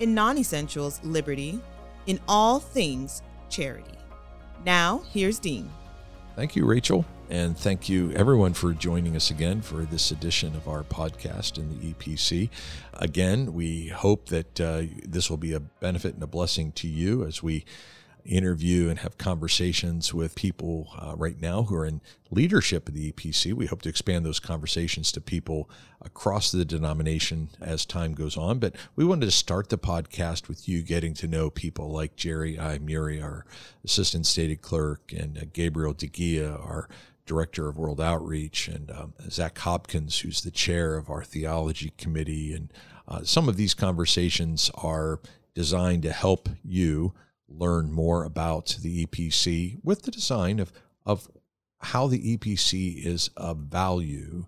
in 0.00 0.14
non 0.14 0.38
essentials, 0.38 1.00
liberty, 1.02 1.60
in 2.06 2.20
all 2.28 2.60
things, 2.60 3.22
charity. 3.48 3.98
Now, 4.64 5.02
here's 5.10 5.38
Dean. 5.38 5.70
Thank 6.36 6.56
you, 6.56 6.64
Rachel. 6.64 7.04
And 7.30 7.56
thank 7.56 7.88
you, 7.88 8.12
everyone, 8.12 8.52
for 8.52 8.72
joining 8.72 9.16
us 9.16 9.30
again 9.30 9.62
for 9.62 9.84
this 9.84 10.10
edition 10.10 10.54
of 10.56 10.68
our 10.68 10.82
podcast 10.82 11.56
in 11.56 11.70
the 11.70 11.92
EPC. 11.92 12.50
Again, 12.94 13.54
we 13.54 13.88
hope 13.88 14.26
that 14.26 14.60
uh, 14.60 14.82
this 15.06 15.30
will 15.30 15.38
be 15.38 15.54
a 15.54 15.60
benefit 15.60 16.14
and 16.14 16.22
a 16.22 16.26
blessing 16.26 16.72
to 16.72 16.88
you 16.88 17.24
as 17.24 17.42
we 17.42 17.64
interview 18.24 18.88
and 18.88 18.98
have 19.00 19.18
conversations 19.18 20.14
with 20.14 20.34
people 20.34 20.88
uh, 20.98 21.14
right 21.16 21.40
now 21.40 21.64
who 21.64 21.74
are 21.76 21.86
in 21.86 22.00
leadership 22.30 22.88
of 22.88 22.94
the 22.94 23.12
EPC. 23.12 23.52
We 23.52 23.66
hope 23.66 23.82
to 23.82 23.88
expand 23.88 24.24
those 24.24 24.40
conversations 24.40 25.12
to 25.12 25.20
people 25.20 25.68
across 26.00 26.50
the 26.50 26.64
denomination 26.64 27.50
as 27.60 27.84
time 27.84 28.14
goes 28.14 28.36
on. 28.36 28.58
But 28.58 28.76
we 28.96 29.04
wanted 29.04 29.26
to 29.26 29.32
start 29.32 29.68
the 29.68 29.78
podcast 29.78 30.48
with 30.48 30.68
you 30.68 30.82
getting 30.82 31.14
to 31.14 31.28
know 31.28 31.50
people 31.50 31.90
like 31.90 32.16
Jerry 32.16 32.56
Iamurri, 32.56 33.22
our 33.22 33.44
assistant 33.84 34.26
stated 34.26 34.62
clerk, 34.62 35.12
and 35.12 35.38
uh, 35.38 35.42
Gabriel 35.52 35.94
DeGia, 35.94 36.52
our 36.52 36.88
director 37.26 37.68
of 37.68 37.78
World 37.78 38.00
Outreach, 38.00 38.68
and 38.68 38.90
um, 38.90 39.14
Zach 39.30 39.58
Hopkins, 39.58 40.20
who's 40.20 40.42
the 40.42 40.50
chair 40.50 40.96
of 40.96 41.08
our 41.08 41.24
theology 41.24 41.92
committee. 41.96 42.52
And 42.52 42.72
uh, 43.08 43.22
some 43.22 43.48
of 43.48 43.56
these 43.56 43.74
conversations 43.74 44.70
are 44.74 45.20
designed 45.54 46.02
to 46.02 46.12
help 46.12 46.48
you 46.62 47.14
learn 47.58 47.92
more 47.92 48.24
about 48.24 48.76
the 48.80 49.06
EPC 49.06 49.78
with 49.82 50.02
the 50.02 50.10
design 50.10 50.58
of, 50.58 50.72
of 51.06 51.28
how 51.80 52.06
the 52.06 52.36
EPC 52.36 53.04
is 53.04 53.30
of 53.36 53.58
value 53.58 54.46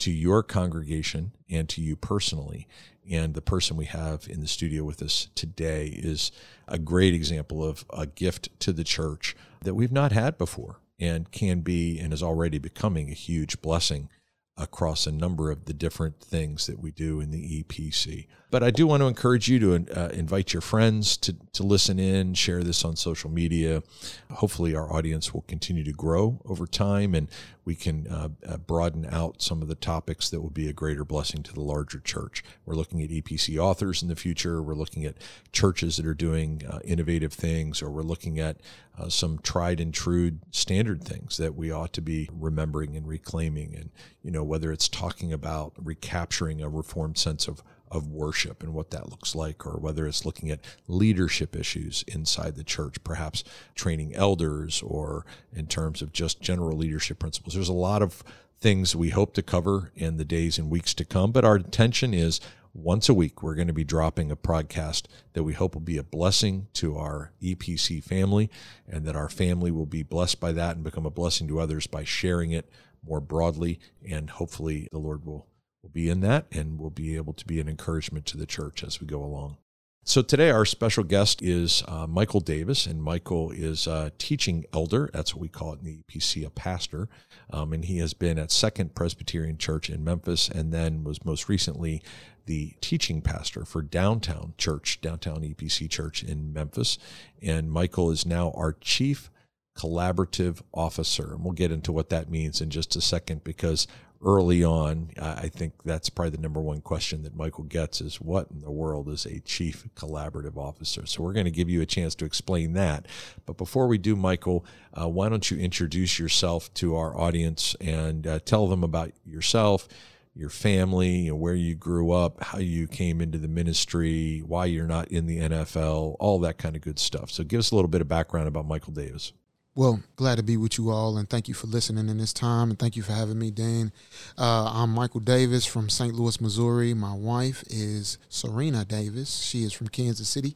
to 0.00 0.10
your 0.10 0.42
congregation 0.42 1.32
and 1.48 1.68
to 1.68 1.80
you 1.80 1.96
personally. 1.96 2.68
And 3.10 3.34
the 3.34 3.42
person 3.42 3.76
we 3.76 3.86
have 3.86 4.26
in 4.28 4.40
the 4.40 4.46
studio 4.46 4.84
with 4.84 5.02
us 5.02 5.28
today 5.34 5.86
is 5.86 6.32
a 6.66 6.78
great 6.78 7.14
example 7.14 7.64
of 7.64 7.84
a 7.90 8.06
gift 8.06 8.48
to 8.60 8.72
the 8.72 8.84
church 8.84 9.36
that 9.62 9.74
we've 9.74 9.92
not 9.92 10.12
had 10.12 10.38
before 10.38 10.80
and 10.98 11.30
can 11.30 11.60
be 11.60 11.98
and 11.98 12.12
is 12.12 12.22
already 12.22 12.58
becoming 12.58 13.10
a 13.10 13.14
huge 13.14 13.60
blessing 13.60 14.08
across 14.56 15.06
a 15.06 15.12
number 15.12 15.50
of 15.50 15.64
the 15.64 15.74
different 15.74 16.20
things 16.20 16.66
that 16.66 16.78
we 16.78 16.90
do 16.90 17.20
in 17.20 17.30
the 17.30 17.62
EPC. 17.62 18.26
But 18.54 18.62
I 18.62 18.70
do 18.70 18.86
want 18.86 19.00
to 19.00 19.08
encourage 19.08 19.48
you 19.48 19.58
to 19.58 20.00
uh, 20.00 20.10
invite 20.10 20.52
your 20.52 20.60
friends 20.60 21.16
to, 21.16 21.34
to 21.54 21.64
listen 21.64 21.98
in, 21.98 22.34
share 22.34 22.62
this 22.62 22.84
on 22.84 22.94
social 22.94 23.28
media. 23.28 23.82
Hopefully, 24.30 24.76
our 24.76 24.92
audience 24.92 25.34
will 25.34 25.42
continue 25.48 25.82
to 25.82 25.90
grow 25.90 26.40
over 26.44 26.64
time 26.64 27.16
and 27.16 27.28
we 27.64 27.74
can 27.74 28.06
uh, 28.06 28.28
uh, 28.46 28.58
broaden 28.58 29.06
out 29.10 29.42
some 29.42 29.60
of 29.60 29.66
the 29.66 29.74
topics 29.74 30.30
that 30.30 30.40
will 30.40 30.50
be 30.50 30.68
a 30.68 30.72
greater 30.72 31.04
blessing 31.04 31.42
to 31.42 31.52
the 31.52 31.62
larger 31.62 31.98
church. 31.98 32.44
We're 32.64 32.76
looking 32.76 33.02
at 33.02 33.10
EPC 33.10 33.58
authors 33.58 34.02
in 34.02 34.08
the 34.08 34.14
future. 34.14 34.62
We're 34.62 34.74
looking 34.74 35.04
at 35.04 35.16
churches 35.50 35.96
that 35.96 36.06
are 36.06 36.14
doing 36.14 36.62
uh, 36.68 36.78
innovative 36.84 37.32
things, 37.32 37.82
or 37.82 37.90
we're 37.90 38.02
looking 38.02 38.38
at 38.38 38.58
uh, 38.96 39.08
some 39.08 39.38
tried 39.38 39.80
and 39.80 39.92
true 39.92 40.38
standard 40.52 41.02
things 41.02 41.38
that 41.38 41.56
we 41.56 41.72
ought 41.72 41.92
to 41.94 42.02
be 42.02 42.28
remembering 42.32 42.96
and 42.96 43.08
reclaiming. 43.08 43.74
And, 43.74 43.90
you 44.22 44.30
know, 44.30 44.44
whether 44.44 44.70
it's 44.70 44.88
talking 44.88 45.32
about 45.32 45.72
recapturing 45.76 46.62
a 46.62 46.68
reformed 46.68 47.18
sense 47.18 47.48
of 47.48 47.60
of 47.90 48.08
worship 48.08 48.62
and 48.62 48.74
what 48.74 48.90
that 48.90 49.10
looks 49.10 49.34
like, 49.34 49.66
or 49.66 49.78
whether 49.78 50.06
it's 50.06 50.24
looking 50.24 50.50
at 50.50 50.64
leadership 50.88 51.54
issues 51.54 52.04
inside 52.08 52.56
the 52.56 52.64
church, 52.64 53.02
perhaps 53.04 53.44
training 53.74 54.14
elders, 54.14 54.82
or 54.82 55.24
in 55.52 55.66
terms 55.66 56.02
of 56.02 56.12
just 56.12 56.40
general 56.40 56.76
leadership 56.76 57.18
principles. 57.18 57.54
There's 57.54 57.68
a 57.68 57.72
lot 57.72 58.02
of 58.02 58.24
things 58.60 58.96
we 58.96 59.10
hope 59.10 59.34
to 59.34 59.42
cover 59.42 59.92
in 59.94 60.16
the 60.16 60.24
days 60.24 60.58
and 60.58 60.70
weeks 60.70 60.94
to 60.94 61.04
come, 61.04 61.32
but 61.32 61.44
our 61.44 61.56
intention 61.56 62.14
is 62.14 62.40
once 62.74 63.08
a 63.08 63.14
week, 63.14 63.40
we're 63.40 63.54
going 63.54 63.68
to 63.68 63.72
be 63.72 63.84
dropping 63.84 64.32
a 64.32 64.36
podcast 64.36 65.04
that 65.34 65.44
we 65.44 65.52
hope 65.52 65.74
will 65.74 65.80
be 65.80 65.96
a 65.96 66.02
blessing 66.02 66.66
to 66.72 66.96
our 66.96 67.32
EPC 67.40 68.02
family 68.02 68.50
and 68.88 69.04
that 69.04 69.14
our 69.14 69.28
family 69.28 69.70
will 69.70 69.86
be 69.86 70.02
blessed 70.02 70.40
by 70.40 70.50
that 70.50 70.74
and 70.74 70.82
become 70.82 71.06
a 71.06 71.10
blessing 71.10 71.46
to 71.46 71.60
others 71.60 71.86
by 71.86 72.02
sharing 72.02 72.50
it 72.50 72.68
more 73.06 73.20
broadly. 73.20 73.78
And 74.04 74.28
hopefully, 74.28 74.88
the 74.90 74.98
Lord 74.98 75.24
will 75.24 75.46
will 75.84 75.90
be 75.90 76.08
in 76.08 76.20
that 76.20 76.46
and 76.50 76.78
will 76.78 76.90
be 76.90 77.14
able 77.14 77.34
to 77.34 77.44
be 77.44 77.60
an 77.60 77.68
encouragement 77.68 78.24
to 78.24 78.38
the 78.38 78.46
church 78.46 78.82
as 78.82 79.00
we 79.02 79.06
go 79.06 79.22
along. 79.22 79.58
So 80.06 80.22
today 80.22 80.50
our 80.50 80.64
special 80.64 81.04
guest 81.04 81.42
is 81.42 81.82
uh, 81.86 82.06
Michael 82.06 82.40
Davis, 82.40 82.86
and 82.86 83.02
Michael 83.02 83.50
is 83.50 83.86
a 83.86 84.12
teaching 84.18 84.64
elder. 84.72 85.10
That's 85.12 85.34
what 85.34 85.40
we 85.42 85.48
call 85.48 85.72
it 85.74 85.80
in 85.80 85.84
the 85.84 85.98
EPC, 86.02 86.46
a 86.46 86.50
pastor. 86.50 87.08
Um, 87.50 87.72
and 87.72 87.84
he 87.84 87.98
has 87.98 88.12
been 88.12 88.38
at 88.38 88.50
Second 88.50 88.94
Presbyterian 88.94 89.56
Church 89.56 89.88
in 89.88 90.04
Memphis, 90.04 90.48
and 90.48 90.72
then 90.72 91.04
was 91.04 91.24
most 91.24 91.48
recently 91.48 92.02
the 92.46 92.74
teaching 92.80 93.22
pastor 93.22 93.64
for 93.64 93.80
Downtown 93.80 94.52
Church, 94.58 95.00
Downtown 95.00 95.40
EPC 95.40 95.88
Church 95.88 96.22
in 96.22 96.52
Memphis. 96.52 96.98
And 97.42 97.70
Michael 97.70 98.10
is 98.10 98.26
now 98.26 98.52
our 98.54 98.74
chief 98.74 99.30
collaborative 99.76 100.60
officer. 100.72 101.32
And 101.32 101.44
we'll 101.44 101.52
get 101.52 101.72
into 101.72 101.92
what 101.92 102.10
that 102.10 102.30
means 102.30 102.60
in 102.60 102.70
just 102.70 102.96
a 102.96 103.00
second 103.00 103.42
because 103.44 103.86
early 104.24 104.64
on, 104.64 105.10
I 105.18 105.48
think 105.48 105.82
that's 105.84 106.08
probably 106.08 106.30
the 106.30 106.42
number 106.42 106.60
one 106.60 106.80
question 106.80 107.22
that 107.22 107.36
Michael 107.36 107.64
gets 107.64 108.00
is 108.00 108.20
what 108.20 108.50
in 108.50 108.60
the 108.60 108.70
world 108.70 109.08
is 109.08 109.26
a 109.26 109.40
chief 109.40 109.86
collaborative 109.94 110.56
officer? 110.56 111.06
So 111.06 111.22
we're 111.22 111.32
going 111.32 111.44
to 111.44 111.50
give 111.50 111.68
you 111.68 111.82
a 111.82 111.86
chance 111.86 112.14
to 112.16 112.24
explain 112.24 112.72
that. 112.72 113.06
But 113.46 113.56
before 113.56 113.86
we 113.86 113.98
do, 113.98 114.16
Michael, 114.16 114.64
uh, 114.98 115.08
why 115.08 115.28
don't 115.28 115.50
you 115.50 115.58
introduce 115.58 116.18
yourself 116.18 116.72
to 116.74 116.96
our 116.96 117.16
audience 117.16 117.76
and 117.80 118.26
uh, 118.26 118.38
tell 118.40 118.66
them 118.66 118.82
about 118.82 119.12
yourself, 119.26 119.88
your 120.34 120.50
family, 120.50 121.16
you 121.16 121.30
know, 121.30 121.36
where 121.36 121.54
you 121.54 121.74
grew 121.74 122.10
up, 122.10 122.42
how 122.42 122.58
you 122.58 122.88
came 122.88 123.20
into 123.20 123.38
the 123.38 123.48
ministry, 123.48 124.42
why 124.44 124.64
you're 124.64 124.86
not 124.86 125.08
in 125.08 125.26
the 125.26 125.38
NFL, 125.38 126.16
all 126.18 126.38
that 126.40 126.58
kind 126.58 126.74
of 126.74 126.82
good 126.82 126.98
stuff. 126.98 127.30
So 127.30 127.44
give 127.44 127.60
us 127.60 127.70
a 127.70 127.74
little 127.74 127.88
bit 127.88 128.00
of 128.00 128.08
background 128.08 128.48
about 128.48 128.66
Michael 128.66 128.92
Davis. 128.92 129.32
Well, 129.76 130.04
glad 130.14 130.36
to 130.36 130.44
be 130.44 130.56
with 130.56 130.78
you 130.78 130.90
all, 130.90 131.18
and 131.18 131.28
thank 131.28 131.48
you 131.48 131.54
for 131.54 131.66
listening 131.66 132.08
in 132.08 132.18
this 132.18 132.32
time, 132.32 132.70
and 132.70 132.78
thank 132.78 132.94
you 132.94 133.02
for 133.02 133.10
having 133.10 133.40
me, 133.40 133.50
Dean. 133.50 133.90
Uh, 134.38 134.70
I'm 134.72 134.90
Michael 134.90 135.18
Davis 135.18 135.66
from 135.66 135.88
St. 135.88 136.14
Louis, 136.14 136.40
Missouri. 136.40 136.94
My 136.94 137.12
wife 137.12 137.64
is 137.66 138.16
Serena 138.28 138.84
Davis. 138.84 139.40
She 139.42 139.64
is 139.64 139.72
from 139.72 139.88
Kansas 139.88 140.28
City, 140.28 140.54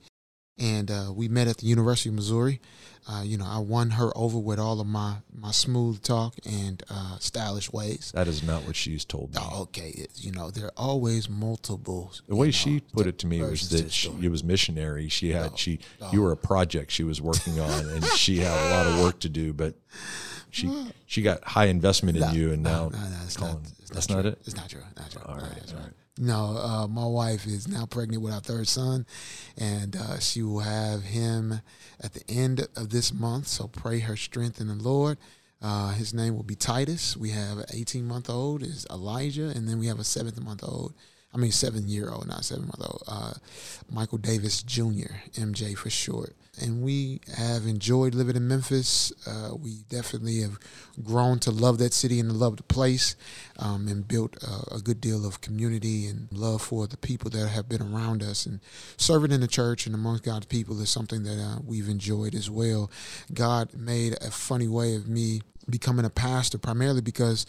and 0.58 0.90
uh, 0.90 1.12
we 1.14 1.28
met 1.28 1.48
at 1.48 1.58
the 1.58 1.66
University 1.66 2.08
of 2.08 2.14
Missouri. 2.14 2.60
Uh, 3.10 3.22
you 3.22 3.38
know, 3.38 3.46
I 3.46 3.58
won 3.58 3.90
her 3.90 4.10
over 4.16 4.38
with 4.38 4.58
all 4.58 4.80
of 4.80 4.86
my 4.86 5.16
my 5.34 5.50
smooth 5.50 6.02
talk 6.02 6.34
and 6.44 6.82
uh, 6.90 7.18
stylish 7.18 7.72
ways. 7.72 8.12
That 8.14 8.28
is 8.28 8.42
not 8.42 8.66
what 8.66 8.76
she's 8.76 9.04
told 9.04 9.34
me. 9.34 9.40
Oh, 9.40 9.62
okay, 9.62 9.90
it, 9.90 10.10
you 10.16 10.30
know, 10.30 10.50
there 10.50 10.66
are 10.66 10.72
always 10.76 11.28
multiple. 11.28 12.12
The 12.26 12.36
way 12.36 12.48
know, 12.48 12.50
she 12.52 12.80
put 12.80 13.06
it 13.06 13.18
to 13.20 13.26
me 13.26 13.40
was 13.40 13.70
that 13.70 13.90
she, 13.92 14.10
it 14.20 14.30
was 14.30 14.44
missionary. 14.44 15.08
She 15.08 15.30
had 15.30 15.52
oh, 15.52 15.56
she 15.56 15.78
oh. 16.02 16.10
you 16.12 16.20
were 16.22 16.32
a 16.32 16.36
project 16.36 16.90
she 16.90 17.04
was 17.04 17.22
working 17.22 17.58
on, 17.58 17.88
and 17.88 18.04
she 18.04 18.38
had 18.38 18.52
a 18.52 18.76
lot 18.76 18.86
of 18.86 19.00
work 19.02 19.20
to 19.20 19.30
do, 19.30 19.54
but 19.54 19.74
she 20.50 20.70
she 21.06 21.22
got 21.22 21.42
high 21.44 21.66
investment 21.66 22.18
in 22.18 22.24
no, 22.24 22.32
you, 22.32 22.52
and 22.52 22.62
now 22.62 22.88
no, 22.88 22.98
no, 22.98 23.06
it's 23.24 23.40
not, 23.40 23.58
that's 23.90 24.08
not, 24.10 24.16
not, 24.16 24.26
it. 24.26 24.38
It's 24.44 24.56
not 24.56 24.68
true. 24.68 24.82
Not 24.96 25.10
true. 25.10 25.22
All 25.24 25.36
right, 25.36 25.74
all 25.74 25.80
right. 25.80 25.92
No, 26.18 26.58
uh, 26.58 26.86
my 26.88 27.06
wife 27.06 27.46
is 27.46 27.68
now 27.68 27.86
pregnant 27.86 28.22
with 28.22 28.32
our 28.32 28.40
third 28.40 28.66
son, 28.66 29.06
and 29.56 29.94
uh, 29.94 30.18
she 30.18 30.42
will 30.42 30.60
have 30.60 31.04
him 31.04 31.60
at 32.00 32.12
the 32.14 32.22
end 32.28 32.66
of 32.76 32.90
this 32.90 33.12
month. 33.12 33.46
So 33.46 33.68
pray 33.68 34.00
her 34.00 34.16
strength 34.16 34.60
in 34.60 34.66
the 34.66 34.74
Lord. 34.74 35.18
Uh, 35.62 35.90
his 35.90 36.12
name 36.12 36.34
will 36.36 36.42
be 36.44 36.54
Titus. 36.54 37.16
We 37.16 37.30
have 37.30 37.58
an 37.58 37.66
18 37.72 38.06
month 38.06 38.28
old 38.28 38.62
is 38.62 38.86
Elijah, 38.90 39.48
and 39.48 39.68
then 39.68 39.78
we 39.78 39.86
have 39.86 39.98
a 39.98 40.04
seventh 40.04 40.40
month 40.40 40.62
old. 40.64 40.94
I 41.32 41.36
mean, 41.36 41.52
seven 41.52 41.88
year 41.88 42.10
old, 42.10 42.26
not 42.26 42.44
seven 42.44 42.64
month 42.64 42.80
old. 42.80 43.02
Uh, 43.06 43.34
Michael 43.90 44.18
Davis 44.18 44.62
Jr., 44.62 45.12
MJ 45.34 45.76
for 45.76 45.90
short 45.90 46.34
and 46.60 46.82
we 46.82 47.20
have 47.36 47.66
enjoyed 47.66 48.14
living 48.14 48.36
in 48.36 48.48
Memphis. 48.48 49.12
Uh, 49.26 49.54
we 49.54 49.82
definitely 49.88 50.40
have 50.40 50.58
grown 51.02 51.38
to 51.40 51.50
love 51.50 51.78
that 51.78 51.92
city 51.92 52.20
and 52.20 52.32
love 52.32 52.56
the 52.56 52.62
place, 52.62 53.16
um, 53.58 53.88
and 53.88 54.06
built 54.06 54.36
a, 54.42 54.76
a, 54.76 54.80
good 54.80 55.00
deal 55.00 55.26
of 55.26 55.40
community 55.40 56.06
and 56.06 56.28
love 56.32 56.62
for 56.62 56.86
the 56.86 56.96
people 56.96 57.30
that 57.30 57.48
have 57.48 57.68
been 57.68 57.82
around 57.82 58.22
us. 58.22 58.46
And 58.46 58.60
serving 58.96 59.32
in 59.32 59.40
the 59.40 59.48
church 59.48 59.86
and 59.86 59.94
amongst 59.94 60.24
God's 60.24 60.46
people 60.46 60.80
is 60.80 60.90
something 60.90 61.22
that 61.24 61.38
uh, 61.40 61.58
we've 61.64 61.88
enjoyed 61.88 62.34
as 62.34 62.50
well. 62.50 62.90
God 63.32 63.74
made 63.74 64.14
a 64.22 64.30
funny 64.30 64.68
way 64.68 64.94
of 64.94 65.08
me 65.08 65.42
becoming 65.70 66.04
a 66.04 66.10
pastor 66.10 66.58
primarily 66.58 67.00
because 67.00 67.46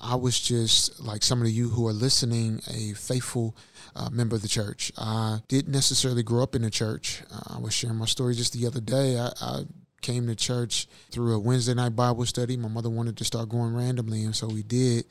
I 0.00 0.14
was 0.14 0.38
just 0.40 1.00
like 1.00 1.22
some 1.22 1.42
of 1.42 1.48
you 1.48 1.68
who 1.68 1.86
are 1.86 1.92
listening, 1.92 2.60
a 2.68 2.94
faithful 2.94 3.56
uh, 3.94 4.10
member 4.10 4.36
of 4.36 4.42
the 4.42 4.48
church. 4.48 4.92
I 4.96 5.40
didn't 5.48 5.72
necessarily 5.72 6.22
grow 6.22 6.42
up 6.42 6.54
in 6.54 6.62
the 6.62 6.70
church. 6.70 7.22
Uh, 7.32 7.56
I 7.56 7.58
was 7.58 7.74
sharing 7.74 7.96
my 7.96 8.06
story 8.06 8.34
just 8.34 8.52
the 8.52 8.66
other 8.66 8.80
day. 8.80 9.18
I, 9.18 9.30
I 9.40 9.62
came 10.00 10.26
to 10.26 10.34
church 10.34 10.88
through 11.10 11.34
a 11.34 11.38
Wednesday 11.38 11.74
night 11.74 11.94
Bible 11.94 12.24
study. 12.26 12.56
My 12.56 12.68
mother 12.68 12.90
wanted 12.90 13.16
to 13.18 13.24
start 13.24 13.48
going 13.48 13.74
randomly, 13.74 14.24
and 14.24 14.34
so 14.34 14.48
we 14.48 14.62
did. 14.62 15.04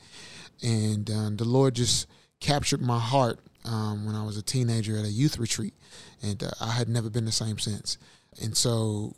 And 0.64 1.10
uh, 1.10 1.30
the 1.36 1.46
Lord 1.46 1.76
just 1.76 2.08
captured 2.40 2.82
my 2.82 3.00
heart 3.00 3.40
um, 3.66 4.06
when 4.06 4.16
I 4.16 4.24
was 4.24 4.38
a 4.38 4.42
teenager 4.42 4.98
at 4.98 5.06
a 5.06 5.10
youth 5.10 5.38
retreat, 5.38 5.74
and 6.22 6.42
uh, 6.44 6.52
I 6.60 6.72
had 6.72 6.90
never 6.90 7.10
been 7.10 7.26
the 7.26 7.32
same 7.32 7.60
since. 7.60 7.98
And 8.42 8.56
so 8.56 9.16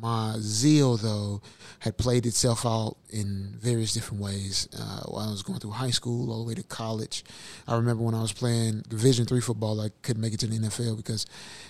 my 0.00 0.36
zeal, 0.38 0.96
though, 0.96 1.40
had 1.78 1.96
played 1.96 2.26
itself 2.26 2.66
out 2.66 2.96
in 3.10 3.56
various 3.58 3.92
different 3.92 4.22
ways 4.22 4.68
uh, 4.78 5.02
while 5.06 5.28
I 5.28 5.30
was 5.30 5.42
going 5.42 5.60
through 5.60 5.72
high 5.72 5.90
school, 5.90 6.30
all 6.30 6.42
the 6.42 6.48
way 6.48 6.54
to 6.54 6.62
college. 6.62 7.24
I 7.66 7.76
remember 7.76 8.02
when 8.02 8.14
I 8.14 8.20
was 8.20 8.32
playing 8.32 8.84
Division 8.88 9.26
three 9.26 9.40
football, 9.40 9.80
I 9.80 9.90
couldn't 10.02 10.22
make 10.22 10.34
it 10.34 10.40
to 10.40 10.46
the 10.46 10.58
NFL 10.58 10.96
because, 10.96 11.26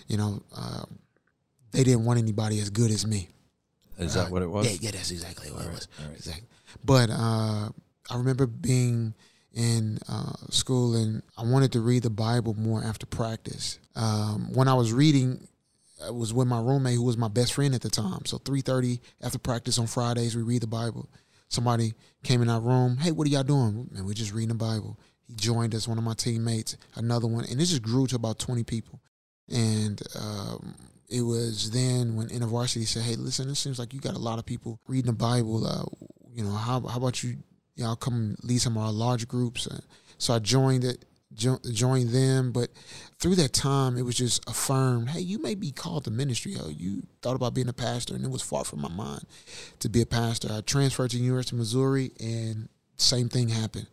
you 0.07 0.17
know, 0.17 0.43
uh, 0.57 0.85
they 1.73 1.85
didn't 1.85 2.05
want 2.05 2.19
anybody 2.19 2.61
as 2.61 2.71
good 2.71 2.91
as 2.91 3.07
me. 3.07 3.29
Is 3.99 4.15
that 4.15 4.31
what 4.31 4.43
it 4.43 4.51
was? 4.51 4.67
Yeah, 4.67 4.79
yeah, 4.81 4.91
that's 4.93 5.11
exactly 5.11 5.51
what 5.51 5.67
it 5.67 5.71
was. 5.71 5.89
Exactly. 6.15 6.49
But 6.85 7.11
uh, 7.11 7.69
I 8.11 8.17
remember 8.17 8.47
being 8.47 9.15
in 9.53 9.99
uh, 10.09 10.33
school 10.51 10.97
and 10.97 11.23
I 11.39 11.45
wanted 11.45 11.73
to 11.73 11.81
read 11.81 12.03
the 12.03 12.11
Bible 12.11 12.55
more 12.55 12.83
after 12.83 13.07
practice. 13.07 13.79
Um, 13.95 14.53
when 14.53 14.67
I 14.67 14.75
was 14.75 14.93
reading, 14.93 15.47
I 16.07 16.11
was 16.11 16.33
with 16.33 16.49
my 16.49 16.61
roommate 16.61 16.97
who 16.97 17.05
was 17.05 17.17
my 17.17 17.29
best 17.29 17.55
friend 17.55 17.75
at 17.75 17.81
the 17.83 17.91
time. 17.91 18.25
So 18.27 18.39
3:30 18.39 19.01
after 19.23 19.39
practice 19.39 19.79
on 19.79 19.87
Fridays, 19.87 20.37
we 20.37 20.43
read 20.43 20.63
the 20.63 20.67
Bible. 20.67 21.09
Somebody 21.49 21.95
came 22.23 22.43
in 22.43 22.49
our 22.49 22.61
room. 22.61 22.97
Hey, 22.97 23.13
what 23.13 23.27
are 23.27 23.31
y'all 23.31 23.43
doing? 23.43 23.91
And 23.95 24.07
we're 24.07 24.15
just 24.15 24.33
reading 24.33 24.49
the 24.49 24.55
Bible. 24.55 24.99
He 25.27 25.35
joined 25.35 25.75
us, 25.75 25.89
one 25.89 25.99
of 25.99 26.05
my 26.05 26.15
teammates, 26.15 26.77
another 26.97 27.27
one, 27.27 27.45
and 27.45 27.61
it 27.61 27.65
just 27.65 27.83
grew 27.83 28.07
to 28.09 28.17
about 28.17 28.39
20 28.39 28.65
people. 28.65 29.01
And 29.49 30.03
um, 30.19 30.75
it 31.09 31.23
was 31.23 31.71
then 31.71 32.17
when 32.17 32.29
InterVarsity 32.29 32.87
said, 32.87 33.03
"Hey, 33.03 33.17
listen, 33.17 33.49
it 33.49 33.55
seems 33.57 33.79
like 33.79 33.93
you 33.95 34.01
got 34.01 34.15
a 34.15 34.19
lot 34.19 34.39
of 34.39 34.47
people 34.47 34.81
reading 34.89 35.11
the 35.11 35.17
Bible. 35.17 35.67
Uh, 35.67 35.85
you 36.33 36.43
know, 36.43 36.51
how 36.51 36.81
how 36.81 36.99
about 36.99 37.23
you 37.23 37.37
y'all 37.77 37.97
come 37.97 38.37
lead 38.43 38.61
some 38.61 38.77
of 38.77 38.83
our 38.83 38.93
large 38.93 39.29
groups?" 39.29 39.67
Uh, 39.67 39.81
so 40.19 40.35
I 40.35 40.39
joined 40.39 40.85
it, 40.85 41.05
jo- 41.35 41.61
joined 41.73 42.11
them. 42.11 42.53
But 42.53 42.71
through 43.19 43.37
that 43.37 43.53
time, 43.53 43.97
it 43.97 44.03
was 44.03 44.15
just 44.15 44.49
affirmed, 44.49 45.11
"Hey, 45.11 45.21
you 45.21 45.39
may 45.39 45.55
be 45.55 45.71
called 45.71 46.05
to 46.05 46.11
ministry. 46.11 46.57
Oh, 46.61 46.69
you 46.69 47.03
thought 47.23 47.37
about 47.37 47.55
being 47.55 47.69
a 47.69 47.73
pastor, 47.73 48.15
and 48.15 48.25
it 48.25 48.31
was 48.31 48.43
far 48.43 48.65
from 48.65 48.81
my 48.81 48.89
mind 48.89 49.27
to 49.81 49.89
be 49.89 50.01
a 50.01 50.07
pastor." 50.07 50.53
I 50.53 50.61
transferred 50.61 51.11
to 51.11 51.19
University 51.19 51.57
of 51.57 51.61
Missouri, 51.61 52.13
and 52.21 52.69
same 52.97 53.29
thing 53.29 53.49
happened. 53.49 53.89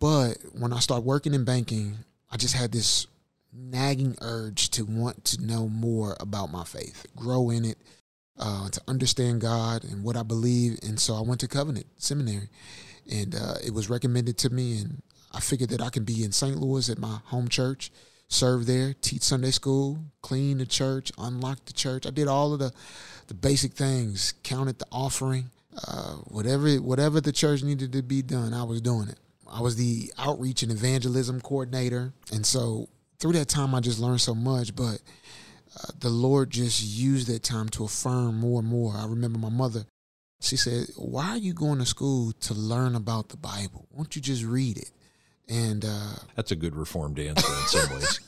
But 0.00 0.38
when 0.52 0.72
I 0.72 0.80
started 0.80 1.04
working 1.06 1.34
in 1.34 1.44
banking, 1.44 1.98
I 2.30 2.36
just 2.36 2.54
had 2.54 2.72
this 2.72 3.06
nagging 3.52 4.16
urge 4.20 4.70
to 4.70 4.84
want 4.84 5.24
to 5.24 5.44
know 5.44 5.68
more 5.68 6.16
about 6.20 6.50
my 6.50 6.64
faith, 6.64 7.06
grow 7.14 7.50
in 7.50 7.64
it, 7.64 7.78
uh, 8.38 8.68
to 8.68 8.82
understand 8.88 9.40
God 9.40 9.84
and 9.84 10.02
what 10.02 10.16
I 10.16 10.22
believe. 10.22 10.78
And 10.82 10.98
so 10.98 11.14
I 11.14 11.20
went 11.20 11.40
to 11.40 11.48
Covenant 11.48 11.86
Seminary, 11.96 12.48
and 13.10 13.34
uh, 13.34 13.54
it 13.64 13.72
was 13.72 13.88
recommended 13.88 14.36
to 14.38 14.50
me. 14.50 14.78
And 14.78 15.02
I 15.34 15.40
figured 15.40 15.70
that 15.70 15.80
I 15.80 15.90
can 15.90 16.04
be 16.04 16.24
in 16.24 16.32
St. 16.32 16.56
Louis 16.56 16.88
at 16.88 16.98
my 16.98 17.18
home 17.24 17.48
church, 17.48 17.90
serve 18.28 18.66
there, 18.66 18.94
teach 19.00 19.22
Sunday 19.22 19.50
school, 19.50 19.98
clean 20.22 20.58
the 20.58 20.66
church, 20.66 21.10
unlock 21.18 21.64
the 21.64 21.72
church. 21.72 22.06
I 22.06 22.10
did 22.10 22.28
all 22.28 22.52
of 22.52 22.58
the 22.60 22.72
the 23.26 23.34
basic 23.34 23.72
things, 23.72 24.34
counted 24.42 24.78
the 24.78 24.86
offering, 24.92 25.50
uh, 25.88 26.14
whatever 26.28 26.74
whatever 26.76 27.20
the 27.20 27.32
church 27.32 27.62
needed 27.62 27.92
to 27.92 28.02
be 28.02 28.22
done, 28.22 28.54
I 28.54 28.62
was 28.62 28.80
doing 28.80 29.08
it. 29.08 29.18
I 29.50 29.60
was 29.60 29.76
the 29.76 30.12
outreach 30.18 30.62
and 30.62 30.72
evangelism 30.72 31.40
coordinator, 31.40 32.12
and 32.32 32.44
so 32.44 32.88
through 33.18 33.32
that 33.32 33.48
time, 33.48 33.74
I 33.74 33.80
just 33.80 33.98
learned 33.98 34.20
so 34.20 34.34
much. 34.34 34.74
But 34.74 35.00
uh, 35.76 35.92
the 35.98 36.10
Lord 36.10 36.50
just 36.50 36.82
used 36.82 37.28
that 37.28 37.42
time 37.42 37.68
to 37.70 37.84
affirm 37.84 38.38
more 38.38 38.60
and 38.60 38.68
more. 38.68 38.94
I 38.96 39.06
remember 39.06 39.38
my 39.38 39.50
mother. 39.50 39.84
She 40.40 40.56
said, 40.56 40.88
"Why 40.96 41.30
are 41.30 41.38
you 41.38 41.54
going 41.54 41.78
to 41.78 41.86
school 41.86 42.32
to 42.32 42.54
learn 42.54 42.94
about 42.94 43.30
the 43.30 43.36
Bible? 43.36 43.88
Won't 43.90 44.14
you 44.16 44.22
just 44.22 44.44
read 44.44 44.78
it?" 44.78 44.90
And 45.48 45.84
uh, 45.84 46.14
that's 46.36 46.50
a 46.50 46.56
good 46.56 46.74
reformed 46.74 47.18
answer 47.18 47.52
in 47.52 47.66
some 47.66 47.96
ways. 47.96 48.20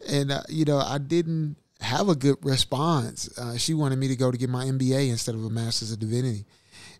and 0.08 0.32
uh, 0.32 0.42
you 0.48 0.64
know, 0.64 0.78
I 0.78 0.98
didn't 0.98 1.56
have 1.80 2.08
a 2.08 2.14
good 2.14 2.36
response. 2.42 3.36
Uh, 3.38 3.56
she 3.56 3.74
wanted 3.74 3.98
me 3.98 4.08
to 4.08 4.16
go 4.16 4.30
to 4.30 4.38
get 4.38 4.48
my 4.48 4.64
MBA 4.64 5.10
instead 5.10 5.34
of 5.34 5.44
a 5.44 5.50
Master's 5.50 5.92
of 5.92 5.98
Divinity. 5.98 6.44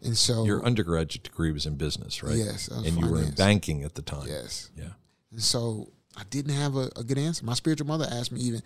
And 0.02 0.16
so 0.16 0.44
your 0.44 0.64
undergraduate 0.64 1.22
degree 1.22 1.52
was 1.52 1.66
in 1.66 1.76
business, 1.76 2.22
right? 2.22 2.36
Yes, 2.36 2.68
and 2.68 2.84
finance. 2.84 3.00
you 3.00 3.10
were 3.10 3.22
in 3.22 3.30
banking 3.32 3.84
at 3.84 3.94
the 3.94 4.02
time. 4.02 4.26
Yes. 4.28 4.70
Yeah. 4.76 4.90
And 5.30 5.40
so 5.40 5.92
I 6.16 6.22
didn't 6.30 6.54
have 6.54 6.76
a, 6.76 6.90
a, 6.96 7.02
good 7.02 7.18
answer. 7.18 7.44
My 7.44 7.54
spiritual 7.54 7.86
mother 7.86 8.06
asked 8.10 8.30
me 8.30 8.40
even 8.40 8.62